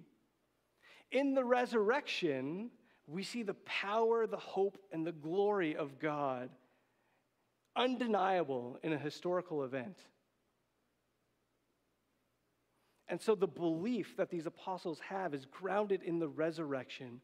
In 1.12 1.32
the 1.32 1.44
resurrection, 1.44 2.72
we 3.06 3.22
see 3.22 3.44
the 3.44 3.54
power, 3.64 4.26
the 4.26 4.36
hope, 4.36 4.76
and 4.90 5.06
the 5.06 5.12
glory 5.12 5.76
of 5.76 6.00
God 6.00 6.50
undeniable 7.76 8.80
in 8.82 8.92
a 8.92 8.98
historical 8.98 9.62
event. 9.62 9.98
And 13.06 13.20
so 13.20 13.36
the 13.36 13.46
belief 13.46 14.16
that 14.16 14.30
these 14.30 14.46
apostles 14.46 14.98
have 14.98 15.32
is 15.32 15.46
grounded 15.46 16.02
in 16.02 16.18
the 16.18 16.26
resurrection, 16.26 17.20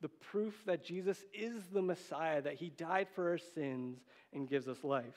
the 0.00 0.08
proof 0.08 0.54
that 0.66 0.84
Jesus 0.84 1.24
is 1.32 1.66
the 1.72 1.82
Messiah, 1.82 2.42
that 2.42 2.54
he 2.54 2.70
died 2.70 3.08
for 3.14 3.30
our 3.30 3.38
sins 3.38 3.98
and 4.32 4.48
gives 4.48 4.68
us 4.68 4.82
life. 4.82 5.16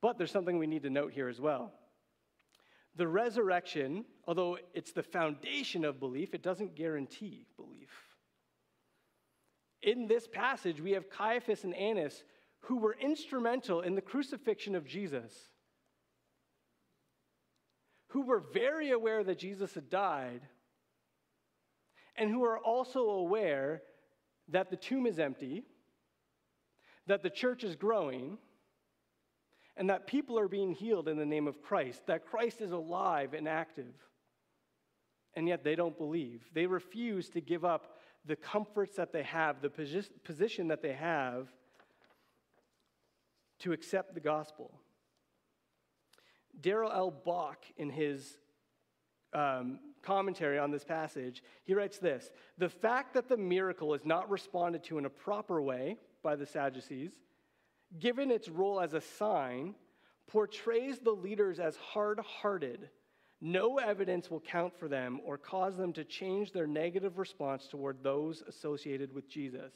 But 0.00 0.16
there's 0.16 0.30
something 0.30 0.58
we 0.58 0.66
need 0.66 0.84
to 0.84 0.90
note 0.90 1.12
here 1.12 1.28
as 1.28 1.40
well. 1.40 1.72
The 2.96 3.08
resurrection, 3.08 4.04
although 4.26 4.58
it's 4.74 4.92
the 4.92 5.02
foundation 5.02 5.84
of 5.84 6.00
belief, 6.00 6.34
it 6.34 6.42
doesn't 6.42 6.74
guarantee 6.74 7.46
belief. 7.56 7.90
In 9.82 10.08
this 10.08 10.26
passage, 10.26 10.80
we 10.80 10.92
have 10.92 11.10
Caiaphas 11.10 11.64
and 11.64 11.74
Annas 11.74 12.24
who 12.62 12.78
were 12.78 12.96
instrumental 13.00 13.80
in 13.82 13.94
the 13.94 14.00
crucifixion 14.00 14.74
of 14.74 14.84
Jesus, 14.84 15.32
who 18.08 18.22
were 18.22 18.42
very 18.52 18.90
aware 18.90 19.22
that 19.22 19.38
Jesus 19.38 19.74
had 19.74 19.88
died, 19.88 20.40
and 22.18 22.30
who 22.30 22.44
are 22.44 22.58
also 22.58 23.10
aware 23.10 23.82
that 24.48 24.70
the 24.70 24.76
tomb 24.76 25.06
is 25.06 25.18
empty, 25.18 25.62
that 27.06 27.22
the 27.22 27.30
church 27.30 27.64
is 27.64 27.76
growing, 27.76 28.38
and 29.76 29.88
that 29.90 30.06
people 30.06 30.38
are 30.38 30.48
being 30.48 30.72
healed 30.72 31.08
in 31.08 31.16
the 31.16 31.26
name 31.26 31.46
of 31.46 31.62
Christ, 31.62 32.06
that 32.06 32.26
Christ 32.26 32.60
is 32.60 32.72
alive 32.72 33.32
and 33.34 33.46
active. 33.46 33.94
And 35.34 35.46
yet 35.46 35.62
they 35.62 35.76
don't 35.76 35.96
believe. 35.96 36.42
They 36.52 36.66
refuse 36.66 37.28
to 37.30 37.40
give 37.40 37.64
up 37.64 37.98
the 38.24 38.34
comforts 38.34 38.96
that 38.96 39.12
they 39.12 39.22
have, 39.22 39.62
the 39.62 39.70
position 40.24 40.68
that 40.68 40.82
they 40.82 40.94
have, 40.94 41.48
to 43.60 43.72
accept 43.72 44.14
the 44.14 44.20
gospel. 44.20 44.72
Daryl 46.60 46.92
L. 46.92 47.10
Bach, 47.10 47.64
in 47.76 47.90
his 47.90 48.38
um, 49.32 49.78
commentary 50.02 50.58
on 50.58 50.70
this 50.70 50.84
passage, 50.84 51.42
he 51.64 51.74
writes 51.74 51.98
this 51.98 52.30
The 52.58 52.68
fact 52.68 53.14
that 53.14 53.28
the 53.28 53.36
miracle 53.36 53.94
is 53.94 54.04
not 54.04 54.30
responded 54.30 54.84
to 54.84 54.98
in 54.98 55.04
a 55.04 55.10
proper 55.10 55.60
way 55.60 55.96
by 56.22 56.36
the 56.36 56.46
Sadducees 56.46 57.12
given 57.98 58.30
its 58.30 58.48
role 58.48 58.80
as 58.80 58.94
a 58.94 59.00
sign, 59.00 59.74
portrays 60.26 60.98
the 60.98 61.12
leaders 61.12 61.58
as 61.58 61.76
hard 61.76 62.20
hearted. 62.20 62.90
No 63.40 63.78
evidence 63.78 64.30
will 64.30 64.40
count 64.40 64.76
for 64.78 64.88
them 64.88 65.20
or 65.24 65.38
cause 65.38 65.76
them 65.76 65.92
to 65.94 66.04
change 66.04 66.52
their 66.52 66.66
negative 66.66 67.18
response 67.18 67.66
toward 67.68 68.02
those 68.02 68.42
associated 68.46 69.12
with 69.12 69.28
Jesus. 69.28 69.72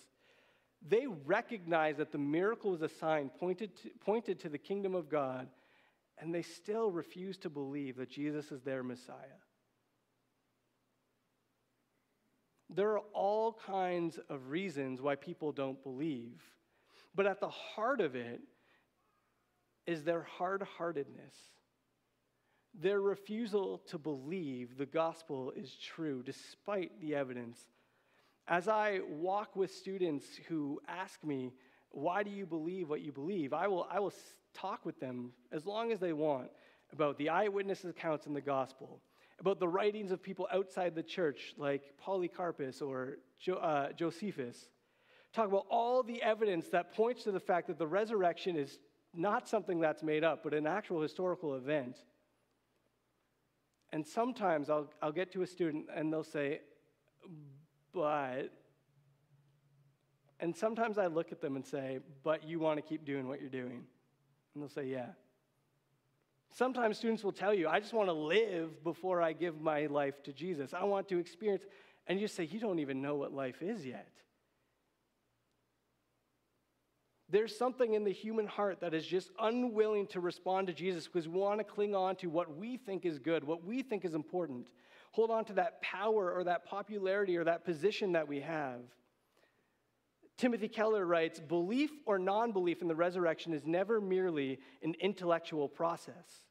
They 0.87 1.06
recognize 1.06 1.96
that 1.98 2.11
the 2.11 2.18
miracle 2.18 2.74
is 2.74 2.82
a 2.82 2.88
sign 2.88 3.30
pointed 3.38 3.76
to, 3.82 3.90
pointed 4.00 4.40
to 4.40 4.48
the 4.48 4.58
kingdom 4.58 4.94
of 4.96 5.08
God, 5.08 5.48
and 6.18 6.35
they 6.35 6.42
still 6.42 6.90
refuse 6.90 7.38
to 7.38 7.50
believe 7.50 7.96
that 7.96 8.11
Jesus 8.11 8.50
is 8.50 8.62
their 8.62 8.82
Messiah. 8.82 9.16
There 12.74 12.92
are 12.92 13.02
all 13.12 13.58
kinds 13.66 14.18
of 14.28 14.48
reasons 14.48 15.00
why 15.00 15.16
people 15.16 15.52
don't 15.52 15.82
believe. 15.82 16.42
But 17.14 17.26
at 17.26 17.40
the 17.40 17.48
heart 17.48 18.00
of 18.00 18.16
it 18.16 18.40
is 19.87 20.04
their 20.04 20.22
hard 20.22 20.62
heartedness, 20.62 21.35
their 22.74 23.00
refusal 23.00 23.78
to 23.88 23.98
believe 23.98 24.78
the 24.78 24.87
gospel 24.87 25.52
is 25.54 25.74
true 25.74 26.22
despite 26.22 27.00
the 27.00 27.14
evidence. 27.14 27.61
As 28.48 28.68
I 28.68 29.00
walk 29.08 29.54
with 29.54 29.72
students 29.72 30.24
who 30.48 30.80
ask 30.88 31.22
me, 31.22 31.52
why 31.90 32.22
do 32.22 32.30
you 32.30 32.46
believe 32.46 32.88
what 32.88 33.02
you 33.02 33.12
believe? 33.12 33.52
I 33.52 33.68
will, 33.68 33.87
I 33.90 34.00
will 34.00 34.14
talk 34.54 34.87
with 34.87 34.98
them 34.98 35.32
as 35.52 35.66
long 35.66 35.92
as 35.92 36.00
they 36.00 36.12
want 36.12 36.48
about 36.92 37.18
the 37.18 37.28
eyewitness 37.28 37.85
accounts 37.85 38.26
in 38.26 38.32
the 38.32 38.40
gospel, 38.40 39.00
about 39.42 39.59
the 39.59 39.68
writings 39.68 40.12
of 40.12 40.22
people 40.22 40.46
outside 40.52 40.94
the 40.94 41.02
church 41.02 41.52
like 41.59 41.83
Polycarpus 41.98 42.81
or 42.81 43.18
jo, 43.40 43.55
uh, 43.55 43.92
Josephus, 43.92 44.68
talk 45.33 45.48
about 45.48 45.66
all 45.68 46.05
the 46.05 46.22
evidence 46.22 46.68
that 46.68 46.94
points 46.94 47.24
to 47.24 47.33
the 47.33 47.40
fact 47.40 47.66
that 47.66 47.76
the 47.76 47.87
resurrection 47.87 48.57
is 48.57 48.78
not 49.12 49.48
something 49.48 49.81
that's 49.81 50.02
made 50.02 50.22
up, 50.22 50.44
but 50.44 50.55
an 50.55 50.66
actual 50.66 51.02
historical 51.02 51.57
event. 51.57 51.98
And 53.90 54.07
sometimes 54.07 54.70
I'll, 54.70 54.88
I'll 55.02 55.12
get 55.12 55.33
to 55.33 55.42
a 55.42 55.46
student 55.46 55.87
and 55.94 56.12
they'll 56.12 56.22
say, 56.22 56.61
but, 57.92 58.48
and 60.38 60.57
sometimes 60.57 60.98
I 60.98 61.09
look 61.09 61.33
at 61.33 61.40
them 61.40 61.57
and 61.57 61.66
say, 61.66 61.98
but 62.22 62.44
you 62.44 62.61
want 62.61 62.78
to 62.78 62.83
keep 62.83 63.05
doing 63.05 63.26
what 63.26 63.40
you're 63.40 63.50
doing. 63.50 63.83
And 64.55 64.62
they'll 64.62 64.68
say, 64.68 64.87
yeah. 64.87 65.09
Sometimes 66.52 66.98
students 66.98 67.24
will 67.24 67.32
tell 67.32 67.54
you, 67.54 67.66
I 67.66 67.80
just 67.80 67.94
want 67.94 68.08
to 68.08 68.12
live 68.12 68.84
before 68.84 69.22
I 69.22 69.32
give 69.32 69.60
my 69.60 69.86
life 69.86 70.22
to 70.24 70.32
Jesus. 70.32 70.74
I 70.74 70.84
want 70.84 71.08
to 71.08 71.18
experience. 71.18 71.64
And 72.06 72.20
you 72.20 72.28
say, 72.28 72.44
you 72.44 72.60
don't 72.60 72.78
even 72.78 73.00
know 73.00 73.14
what 73.14 73.32
life 73.32 73.62
is 73.62 73.86
yet. 73.86 74.08
There's 77.30 77.56
something 77.56 77.94
in 77.94 78.04
the 78.04 78.12
human 78.12 78.46
heart 78.46 78.80
that 78.80 78.92
is 78.92 79.06
just 79.06 79.30
unwilling 79.40 80.06
to 80.08 80.20
respond 80.20 80.66
to 80.66 80.74
Jesus 80.74 81.06
because 81.06 81.26
we 81.26 81.38
want 81.38 81.60
to 81.60 81.64
cling 81.64 81.94
on 81.94 82.16
to 82.16 82.26
what 82.26 82.54
we 82.54 82.76
think 82.76 83.06
is 83.06 83.18
good, 83.18 83.42
what 83.42 83.64
we 83.64 83.82
think 83.82 84.04
is 84.04 84.14
important. 84.14 84.68
Hold 85.12 85.30
on 85.30 85.46
to 85.46 85.54
that 85.54 85.80
power 85.80 86.30
or 86.30 86.44
that 86.44 86.66
popularity 86.66 87.38
or 87.38 87.44
that 87.44 87.64
position 87.64 88.12
that 88.12 88.28
we 88.28 88.40
have. 88.40 88.80
Timothy 90.37 90.68
Keller 90.68 91.05
writes 91.05 91.40
Belief 91.40 91.90
or 92.07 92.18
non 92.18 92.53
belief 92.53 92.83
in 92.83 92.88
the 92.88 92.95
resurrection 92.95 93.53
is 93.53 93.64
never 93.64 94.01
merely 94.01 94.59
an 94.83 94.95
intellectual 95.01 95.68
process. 95.68 96.45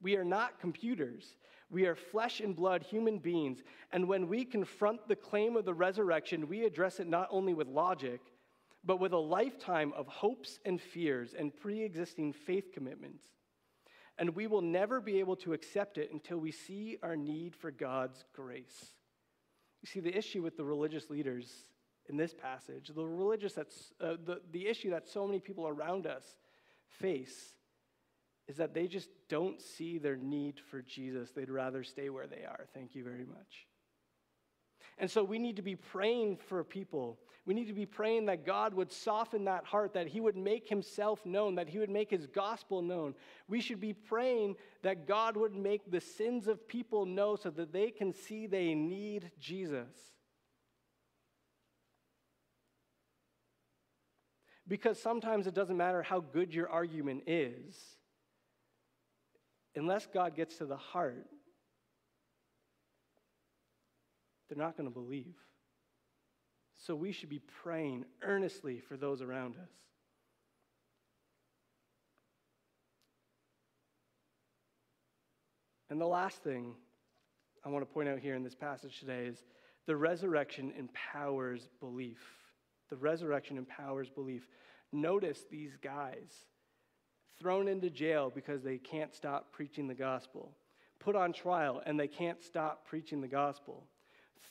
We 0.00 0.16
are 0.16 0.24
not 0.24 0.60
computers. 0.60 1.36
We 1.70 1.86
are 1.86 1.94
flesh 1.94 2.40
and 2.40 2.54
blood 2.54 2.82
human 2.82 3.18
beings. 3.18 3.62
And 3.90 4.06
when 4.06 4.28
we 4.28 4.44
confront 4.44 5.08
the 5.08 5.16
claim 5.16 5.56
of 5.56 5.64
the 5.64 5.74
resurrection, 5.74 6.48
we 6.48 6.64
address 6.64 7.00
it 7.00 7.08
not 7.08 7.28
only 7.30 7.54
with 7.54 7.66
logic, 7.66 8.20
but 8.84 9.00
with 9.00 9.12
a 9.12 9.18
lifetime 9.18 9.92
of 9.96 10.06
hopes 10.06 10.60
and 10.64 10.80
fears 10.80 11.34
and 11.36 11.56
pre 11.56 11.82
existing 11.82 12.32
faith 12.32 12.70
commitments. 12.72 13.24
And 14.18 14.36
we 14.36 14.46
will 14.46 14.62
never 14.62 15.00
be 15.00 15.18
able 15.18 15.36
to 15.36 15.54
accept 15.54 15.98
it 15.98 16.12
until 16.12 16.38
we 16.38 16.52
see 16.52 16.98
our 17.02 17.16
need 17.16 17.56
for 17.56 17.70
God's 17.70 18.24
grace. 18.32 18.92
You 19.82 19.88
see, 19.88 20.00
the 20.00 20.16
issue 20.16 20.42
with 20.42 20.56
the 20.56 20.64
religious 20.64 21.10
leaders 21.10 21.52
in 22.08 22.16
this 22.16 22.34
passage, 22.34 22.90
the 22.94 23.04
religious 23.04 23.54
that's, 23.54 23.92
uh, 24.00 24.16
the, 24.24 24.40
the 24.52 24.66
issue 24.66 24.90
that 24.90 25.08
so 25.08 25.26
many 25.26 25.40
people 25.40 25.66
around 25.66 26.06
us 26.06 26.24
face, 26.86 27.54
is 28.46 28.56
that 28.56 28.74
they 28.74 28.86
just 28.86 29.08
don't 29.28 29.60
see 29.60 29.98
their 29.98 30.16
need 30.16 30.60
for 30.70 30.82
Jesus. 30.82 31.30
They'd 31.30 31.50
rather 31.50 31.82
stay 31.82 32.10
where 32.10 32.26
they 32.26 32.44
are. 32.44 32.66
Thank 32.74 32.94
you 32.94 33.02
very 33.02 33.24
much. 33.24 33.66
And 34.98 35.10
so 35.10 35.24
we 35.24 35.38
need 35.38 35.56
to 35.56 35.62
be 35.62 35.76
praying 35.76 36.36
for 36.36 36.62
people. 36.62 37.18
We 37.46 37.54
need 37.54 37.66
to 37.66 37.72
be 37.72 37.86
praying 37.86 38.26
that 38.26 38.46
God 38.46 38.74
would 38.74 38.92
soften 38.92 39.44
that 39.44 39.64
heart, 39.64 39.94
that 39.94 40.06
He 40.06 40.20
would 40.20 40.36
make 40.36 40.68
Himself 40.68 41.24
known, 41.26 41.56
that 41.56 41.68
He 41.68 41.78
would 41.78 41.90
make 41.90 42.10
His 42.10 42.26
gospel 42.26 42.80
known. 42.80 43.14
We 43.48 43.60
should 43.60 43.80
be 43.80 43.92
praying 43.92 44.56
that 44.82 45.06
God 45.06 45.36
would 45.36 45.54
make 45.54 45.90
the 45.90 46.00
sins 46.00 46.46
of 46.46 46.68
people 46.68 47.06
know 47.06 47.36
so 47.36 47.50
that 47.50 47.72
they 47.72 47.90
can 47.90 48.12
see 48.12 48.46
they 48.46 48.74
need 48.74 49.30
Jesus. 49.40 50.13
Because 54.66 55.00
sometimes 55.00 55.46
it 55.46 55.54
doesn't 55.54 55.76
matter 55.76 56.02
how 56.02 56.20
good 56.20 56.54
your 56.54 56.68
argument 56.68 57.24
is, 57.26 57.76
unless 59.76 60.06
God 60.06 60.34
gets 60.34 60.56
to 60.56 60.66
the 60.66 60.76
heart, 60.76 61.26
they're 64.48 64.58
not 64.58 64.76
going 64.76 64.88
to 64.88 64.94
believe. 64.94 65.36
So 66.76 66.94
we 66.94 67.12
should 67.12 67.28
be 67.28 67.40
praying 67.62 68.04
earnestly 68.22 68.78
for 68.78 68.96
those 68.96 69.22
around 69.22 69.56
us. 69.56 69.70
And 75.90 76.00
the 76.00 76.06
last 76.06 76.42
thing 76.42 76.74
I 77.64 77.68
want 77.68 77.86
to 77.86 77.92
point 77.92 78.08
out 78.08 78.18
here 78.18 78.34
in 78.34 78.42
this 78.42 78.54
passage 78.54 78.98
today 78.98 79.26
is 79.26 79.44
the 79.86 79.96
resurrection 79.96 80.72
empowers 80.76 81.68
belief. 81.80 82.43
The 82.90 82.96
resurrection 82.96 83.58
empowers 83.58 84.08
belief. 84.08 84.46
Notice 84.92 85.44
these 85.50 85.76
guys 85.82 86.46
thrown 87.38 87.68
into 87.68 87.90
jail 87.90 88.30
because 88.32 88.62
they 88.62 88.78
can't 88.78 89.12
stop 89.12 89.52
preaching 89.52 89.88
the 89.88 89.94
gospel, 89.94 90.52
put 91.00 91.16
on 91.16 91.32
trial 91.32 91.82
and 91.84 91.98
they 91.98 92.08
can't 92.08 92.42
stop 92.42 92.86
preaching 92.86 93.20
the 93.20 93.28
gospel 93.28 93.86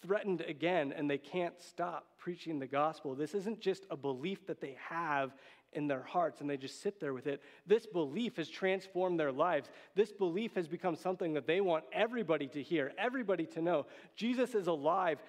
threatened 0.03 0.41
again 0.41 0.93
and 0.95 1.09
they 1.09 1.17
can't 1.17 1.59
stop 1.61 2.07
preaching 2.17 2.59
the 2.59 2.67
gospel. 2.67 3.15
This 3.15 3.33
isn't 3.33 3.59
just 3.59 3.85
a 3.89 3.97
belief 3.97 4.45
that 4.47 4.61
they 4.61 4.75
have 4.89 5.33
in 5.71 5.87
their 5.87 6.03
hearts 6.03 6.41
and 6.41 6.49
they 6.49 6.57
just 6.57 6.81
sit 6.81 6.99
there 6.99 7.13
with 7.13 7.25
it. 7.25 7.41
This 7.65 7.85
belief 7.85 8.35
has 8.35 8.49
transformed 8.49 9.19
their 9.19 9.31
lives. 9.31 9.69
This 9.95 10.11
belief 10.11 10.53
has 10.55 10.67
become 10.67 10.95
something 10.95 11.33
that 11.33 11.47
they 11.47 11.61
want 11.61 11.85
everybody 11.91 12.47
to 12.47 12.61
hear, 12.61 12.91
everybody 12.97 13.45
to 13.47 13.61
know. 13.61 13.85
Jesus 14.15 14.53
is 14.53 14.67
alive. 14.67 15.19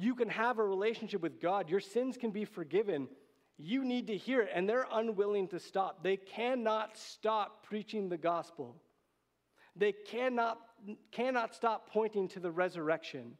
You 0.00 0.14
can 0.14 0.28
have 0.28 0.60
a 0.60 0.64
relationship 0.64 1.22
with 1.22 1.40
God, 1.40 1.68
your 1.68 1.80
sins 1.80 2.16
can 2.16 2.30
be 2.30 2.44
forgiven. 2.44 3.08
You 3.60 3.84
need 3.84 4.06
to 4.06 4.16
hear 4.16 4.42
it, 4.42 4.50
and 4.54 4.68
they're 4.68 4.86
unwilling 4.92 5.48
to 5.48 5.58
stop. 5.58 6.04
They 6.04 6.16
cannot 6.16 6.96
stop 6.96 7.66
preaching 7.66 8.08
the 8.08 8.16
gospel. 8.16 8.76
They 9.74 9.90
cannot, 9.92 10.60
cannot 11.10 11.52
stop 11.52 11.90
pointing 11.90 12.28
to 12.28 12.40
the 12.40 12.52
resurrection. 12.52 13.32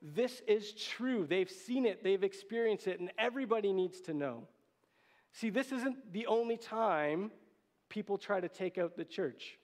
This 0.00 0.40
is 0.48 0.72
true. 0.72 1.26
They've 1.26 1.50
seen 1.50 1.84
it, 1.84 2.02
they've 2.02 2.24
experienced 2.24 2.86
it, 2.86 2.98
and 2.98 3.12
everybody 3.18 3.74
needs 3.74 4.00
to 4.02 4.14
know. 4.14 4.48
See, 5.32 5.50
this 5.50 5.70
isn't 5.70 6.14
the 6.14 6.26
only 6.26 6.56
time 6.56 7.30
people 7.90 8.16
try 8.16 8.40
to 8.40 8.48
take 8.48 8.78
out 8.78 8.96
the 8.96 9.04
church. 9.04 9.58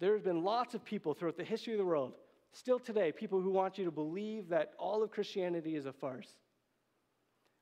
There 0.00 0.14
have 0.14 0.24
been 0.24 0.42
lots 0.42 0.74
of 0.74 0.84
people 0.84 1.14
throughout 1.14 1.36
the 1.36 1.44
history 1.44 1.72
of 1.72 1.78
the 1.78 1.84
world, 1.84 2.14
still 2.52 2.78
today, 2.78 3.12
people 3.12 3.40
who 3.40 3.50
want 3.50 3.78
you 3.78 3.84
to 3.84 3.90
believe 3.90 4.48
that 4.48 4.72
all 4.78 5.02
of 5.02 5.10
Christianity 5.10 5.76
is 5.76 5.86
a 5.86 5.92
farce. 5.92 6.30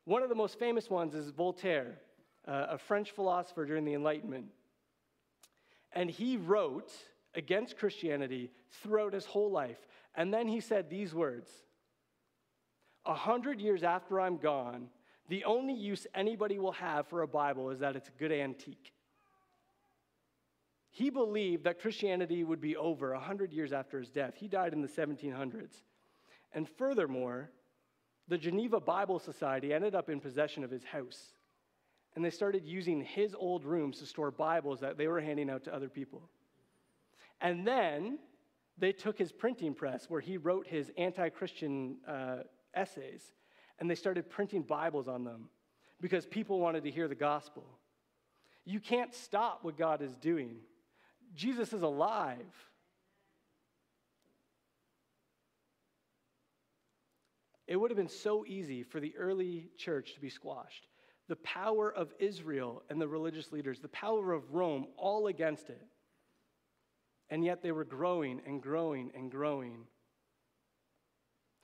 One 0.04 0.22
of 0.22 0.28
the 0.28 0.34
most 0.34 0.58
famous 0.58 0.90
ones 0.90 1.14
is 1.14 1.30
Voltaire, 1.30 1.98
uh, 2.46 2.66
a 2.70 2.78
French 2.78 3.10
philosopher 3.12 3.64
during 3.64 3.84
the 3.84 3.94
Enlightenment. 3.94 4.46
And 5.92 6.10
he 6.10 6.36
wrote 6.36 6.90
against 7.34 7.76
Christianity 7.76 8.50
throughout 8.82 9.12
his 9.12 9.26
whole 9.26 9.50
life. 9.50 9.78
And 10.14 10.32
then 10.32 10.48
he 10.48 10.60
said 10.60 10.88
these 10.88 11.14
words 11.14 11.50
A 13.06 13.14
hundred 13.14 13.60
years 13.60 13.82
after 13.82 14.20
I'm 14.20 14.38
gone, 14.38 14.88
the 15.28 15.44
only 15.44 15.74
use 15.74 16.06
anybody 16.14 16.58
will 16.58 16.72
have 16.72 17.06
for 17.06 17.22
a 17.22 17.28
Bible 17.28 17.70
is 17.70 17.78
that 17.78 17.96
it's 17.96 18.08
a 18.08 18.18
good 18.18 18.32
antique. 18.32 18.92
He 20.94 21.08
believed 21.08 21.64
that 21.64 21.80
Christianity 21.80 22.44
would 22.44 22.60
be 22.60 22.76
over 22.76 23.12
100 23.12 23.50
years 23.50 23.72
after 23.72 23.98
his 23.98 24.10
death. 24.10 24.34
He 24.36 24.46
died 24.46 24.74
in 24.74 24.82
the 24.82 24.88
1700s. 24.88 25.82
And 26.52 26.68
furthermore, 26.68 27.50
the 28.28 28.36
Geneva 28.36 28.78
Bible 28.78 29.18
Society 29.18 29.72
ended 29.72 29.94
up 29.94 30.10
in 30.10 30.20
possession 30.20 30.62
of 30.64 30.70
his 30.70 30.84
house. 30.84 31.32
And 32.14 32.22
they 32.22 32.28
started 32.30 32.66
using 32.66 33.00
his 33.00 33.34
old 33.34 33.64
rooms 33.64 34.00
to 34.00 34.06
store 34.06 34.30
Bibles 34.30 34.80
that 34.80 34.98
they 34.98 35.08
were 35.08 35.22
handing 35.22 35.48
out 35.48 35.64
to 35.64 35.74
other 35.74 35.88
people. 35.88 36.28
And 37.40 37.66
then 37.66 38.18
they 38.76 38.92
took 38.92 39.18
his 39.18 39.32
printing 39.32 39.72
press 39.72 40.10
where 40.10 40.20
he 40.20 40.36
wrote 40.36 40.66
his 40.66 40.90
anti 40.98 41.30
Christian 41.30 41.96
uh, 42.06 42.40
essays, 42.74 43.22
and 43.78 43.90
they 43.90 43.94
started 43.94 44.28
printing 44.28 44.60
Bibles 44.60 45.08
on 45.08 45.24
them 45.24 45.48
because 46.02 46.26
people 46.26 46.60
wanted 46.60 46.84
to 46.84 46.90
hear 46.90 47.08
the 47.08 47.14
gospel. 47.14 47.64
You 48.66 48.78
can't 48.78 49.14
stop 49.14 49.60
what 49.64 49.78
God 49.78 50.02
is 50.02 50.14
doing. 50.16 50.56
Jesus 51.34 51.72
is 51.72 51.82
alive. 51.82 52.38
It 57.66 57.76
would 57.76 57.90
have 57.90 57.96
been 57.96 58.08
so 58.08 58.44
easy 58.46 58.82
for 58.82 59.00
the 59.00 59.16
early 59.16 59.70
church 59.78 60.14
to 60.14 60.20
be 60.20 60.28
squashed. 60.28 60.88
The 61.28 61.36
power 61.36 61.90
of 61.90 62.12
Israel 62.18 62.82
and 62.90 63.00
the 63.00 63.08
religious 63.08 63.52
leaders, 63.52 63.80
the 63.80 63.88
power 63.88 64.32
of 64.32 64.52
Rome, 64.52 64.88
all 64.98 65.28
against 65.28 65.70
it. 65.70 65.82
And 67.30 67.42
yet 67.42 67.62
they 67.62 67.72
were 67.72 67.84
growing 67.84 68.42
and 68.46 68.60
growing 68.60 69.10
and 69.14 69.30
growing, 69.30 69.86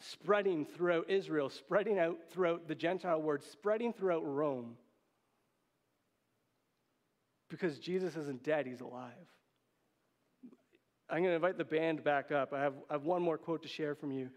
spreading 0.00 0.64
throughout 0.64 1.10
Israel, 1.10 1.50
spreading 1.50 1.98
out 1.98 2.16
throughout 2.30 2.68
the 2.68 2.74
Gentile 2.74 3.20
world, 3.20 3.42
spreading 3.42 3.92
throughout 3.92 4.24
Rome. 4.24 4.78
Because 7.50 7.78
Jesus 7.78 8.16
isn't 8.16 8.42
dead, 8.42 8.66
he's 8.66 8.80
alive. 8.80 9.12
I'm 11.10 11.18
going 11.18 11.30
to 11.30 11.36
invite 11.36 11.56
the 11.56 11.64
band 11.64 12.04
back 12.04 12.30
up. 12.30 12.52
I 12.52 12.60
have, 12.60 12.74
I 12.90 12.94
have 12.94 13.04
one 13.04 13.22
more 13.22 13.38
quote 13.38 13.62
to 13.62 13.68
share 13.68 13.94
from 13.94 14.12
you, 14.12 14.28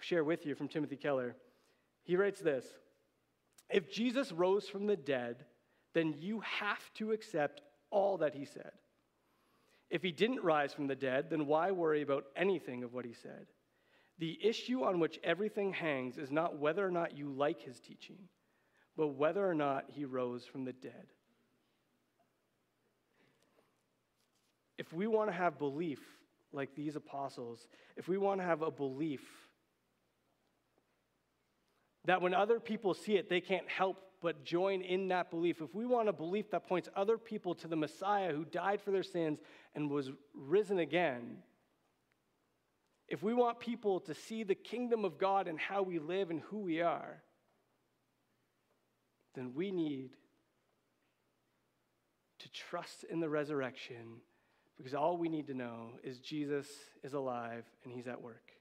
share 0.00 0.24
with 0.24 0.44
you 0.44 0.54
from 0.54 0.68
Timothy 0.68 0.96
Keller. 0.96 1.34
He 2.04 2.16
writes 2.16 2.40
this 2.40 2.66
If 3.70 3.90
Jesus 3.90 4.32
rose 4.32 4.68
from 4.68 4.86
the 4.86 4.96
dead, 4.96 5.44
then 5.94 6.14
you 6.18 6.40
have 6.40 6.92
to 6.94 7.12
accept 7.12 7.62
all 7.90 8.18
that 8.18 8.34
he 8.34 8.44
said. 8.44 8.72
If 9.90 10.02
he 10.02 10.12
didn't 10.12 10.44
rise 10.44 10.74
from 10.74 10.86
the 10.86 10.94
dead, 10.94 11.30
then 11.30 11.46
why 11.46 11.70
worry 11.70 12.02
about 12.02 12.26
anything 12.36 12.84
of 12.84 12.92
what 12.92 13.06
he 13.06 13.14
said? 13.14 13.46
The 14.18 14.38
issue 14.42 14.82
on 14.82 15.00
which 15.00 15.18
everything 15.24 15.72
hangs 15.72 16.18
is 16.18 16.30
not 16.30 16.58
whether 16.58 16.86
or 16.86 16.90
not 16.90 17.16
you 17.16 17.30
like 17.30 17.62
his 17.62 17.80
teaching, 17.80 18.18
but 18.96 19.08
whether 19.08 19.48
or 19.48 19.54
not 19.54 19.84
he 19.88 20.04
rose 20.04 20.44
from 20.44 20.64
the 20.64 20.72
dead. 20.74 21.06
If 24.76 24.92
we 24.92 25.06
want 25.06 25.30
to 25.30 25.36
have 25.36 25.58
belief 25.58 26.00
like 26.52 26.74
these 26.74 26.96
apostles, 26.96 27.66
if 27.96 28.08
we 28.08 28.18
want 28.18 28.40
to 28.40 28.44
have 28.44 28.62
a 28.62 28.70
belief 28.70 29.22
that 32.04 32.22
when 32.22 32.32
other 32.32 32.58
people 32.58 32.94
see 32.94 33.16
it, 33.16 33.28
they 33.28 33.40
can't 33.40 33.68
help 33.68 33.98
but 34.22 34.44
join 34.44 34.80
in 34.82 35.08
that 35.08 35.30
belief. 35.30 35.60
If 35.60 35.74
we 35.74 35.86
want 35.86 36.08
a 36.08 36.12
belief 36.12 36.50
that 36.50 36.66
points 36.66 36.88
other 36.96 37.18
people 37.18 37.54
to 37.56 37.68
the 37.68 37.76
Messiah 37.76 38.32
who 38.32 38.44
died 38.44 38.80
for 38.80 38.90
their 38.90 39.02
sins 39.02 39.38
and 39.74 39.90
was 39.90 40.10
risen 40.34 40.78
again, 40.78 41.38
if 43.08 43.22
we 43.22 43.32
want 43.32 43.60
people 43.60 44.00
to 44.00 44.14
see 44.14 44.42
the 44.42 44.54
kingdom 44.54 45.04
of 45.04 45.18
God 45.18 45.48
and 45.48 45.58
how 45.58 45.82
we 45.82 45.98
live 45.98 46.30
and 46.30 46.40
who 46.40 46.58
we 46.58 46.80
are, 46.80 47.22
then 49.34 49.52
we 49.54 49.70
need 49.70 50.10
to 52.40 52.50
trust 52.50 53.04
in 53.04 53.20
the 53.20 53.28
resurrection 53.28 54.20
because 54.78 54.94
all 54.94 55.18
we 55.18 55.28
need 55.28 55.46
to 55.48 55.54
know 55.54 55.90
is 56.02 56.18
Jesus 56.18 56.66
is 57.02 57.12
alive 57.12 57.64
and 57.84 57.92
he's 57.92 58.06
at 58.06 58.22
work. 58.22 58.52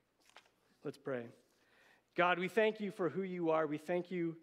Let's 0.83 0.97
pray. 0.97 1.25
God, 2.15 2.39
we 2.39 2.47
thank 2.47 2.79
you 2.79 2.91
for 2.91 3.09
who 3.09 3.21
you 3.21 3.51
are. 3.51 3.67
We 3.67 3.77
thank 3.77 4.11
you 4.11 4.35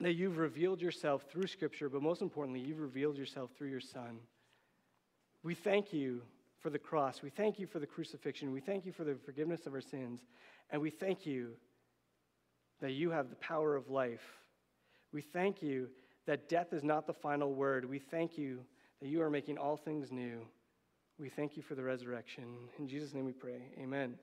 that 0.00 0.14
you've 0.14 0.38
revealed 0.38 0.80
yourself 0.80 1.24
through 1.30 1.48
Scripture, 1.48 1.88
but 1.88 2.02
most 2.02 2.22
importantly, 2.22 2.60
you've 2.60 2.80
revealed 2.80 3.18
yourself 3.18 3.50
through 3.56 3.68
your 3.68 3.80
Son. 3.80 4.18
We 5.42 5.54
thank 5.54 5.92
you 5.92 6.22
for 6.60 6.70
the 6.70 6.78
cross. 6.78 7.22
We 7.22 7.30
thank 7.30 7.58
you 7.58 7.66
for 7.66 7.78
the 7.78 7.86
crucifixion. 7.86 8.52
We 8.52 8.60
thank 8.60 8.84
you 8.86 8.92
for 8.92 9.04
the 9.04 9.16
forgiveness 9.24 9.66
of 9.66 9.74
our 9.74 9.80
sins. 9.80 10.20
And 10.70 10.80
we 10.80 10.90
thank 10.90 11.26
you 11.26 11.52
that 12.80 12.92
you 12.92 13.10
have 13.10 13.30
the 13.30 13.36
power 13.36 13.74
of 13.74 13.88
life. 13.88 14.40
We 15.12 15.22
thank 15.22 15.62
you 15.62 15.88
that 16.26 16.48
death 16.48 16.72
is 16.72 16.84
not 16.84 17.06
the 17.06 17.14
final 17.14 17.54
word. 17.54 17.88
We 17.88 17.98
thank 17.98 18.36
you 18.36 18.60
that 19.00 19.08
you 19.08 19.22
are 19.22 19.30
making 19.30 19.58
all 19.58 19.76
things 19.76 20.10
new. 20.10 20.40
We 21.18 21.28
thank 21.28 21.56
you 21.56 21.62
for 21.62 21.74
the 21.74 21.82
resurrection. 21.82 22.44
In 22.78 22.88
Jesus' 22.88 23.14
name 23.14 23.24
we 23.24 23.32
pray. 23.32 23.72
Amen. 23.78 24.14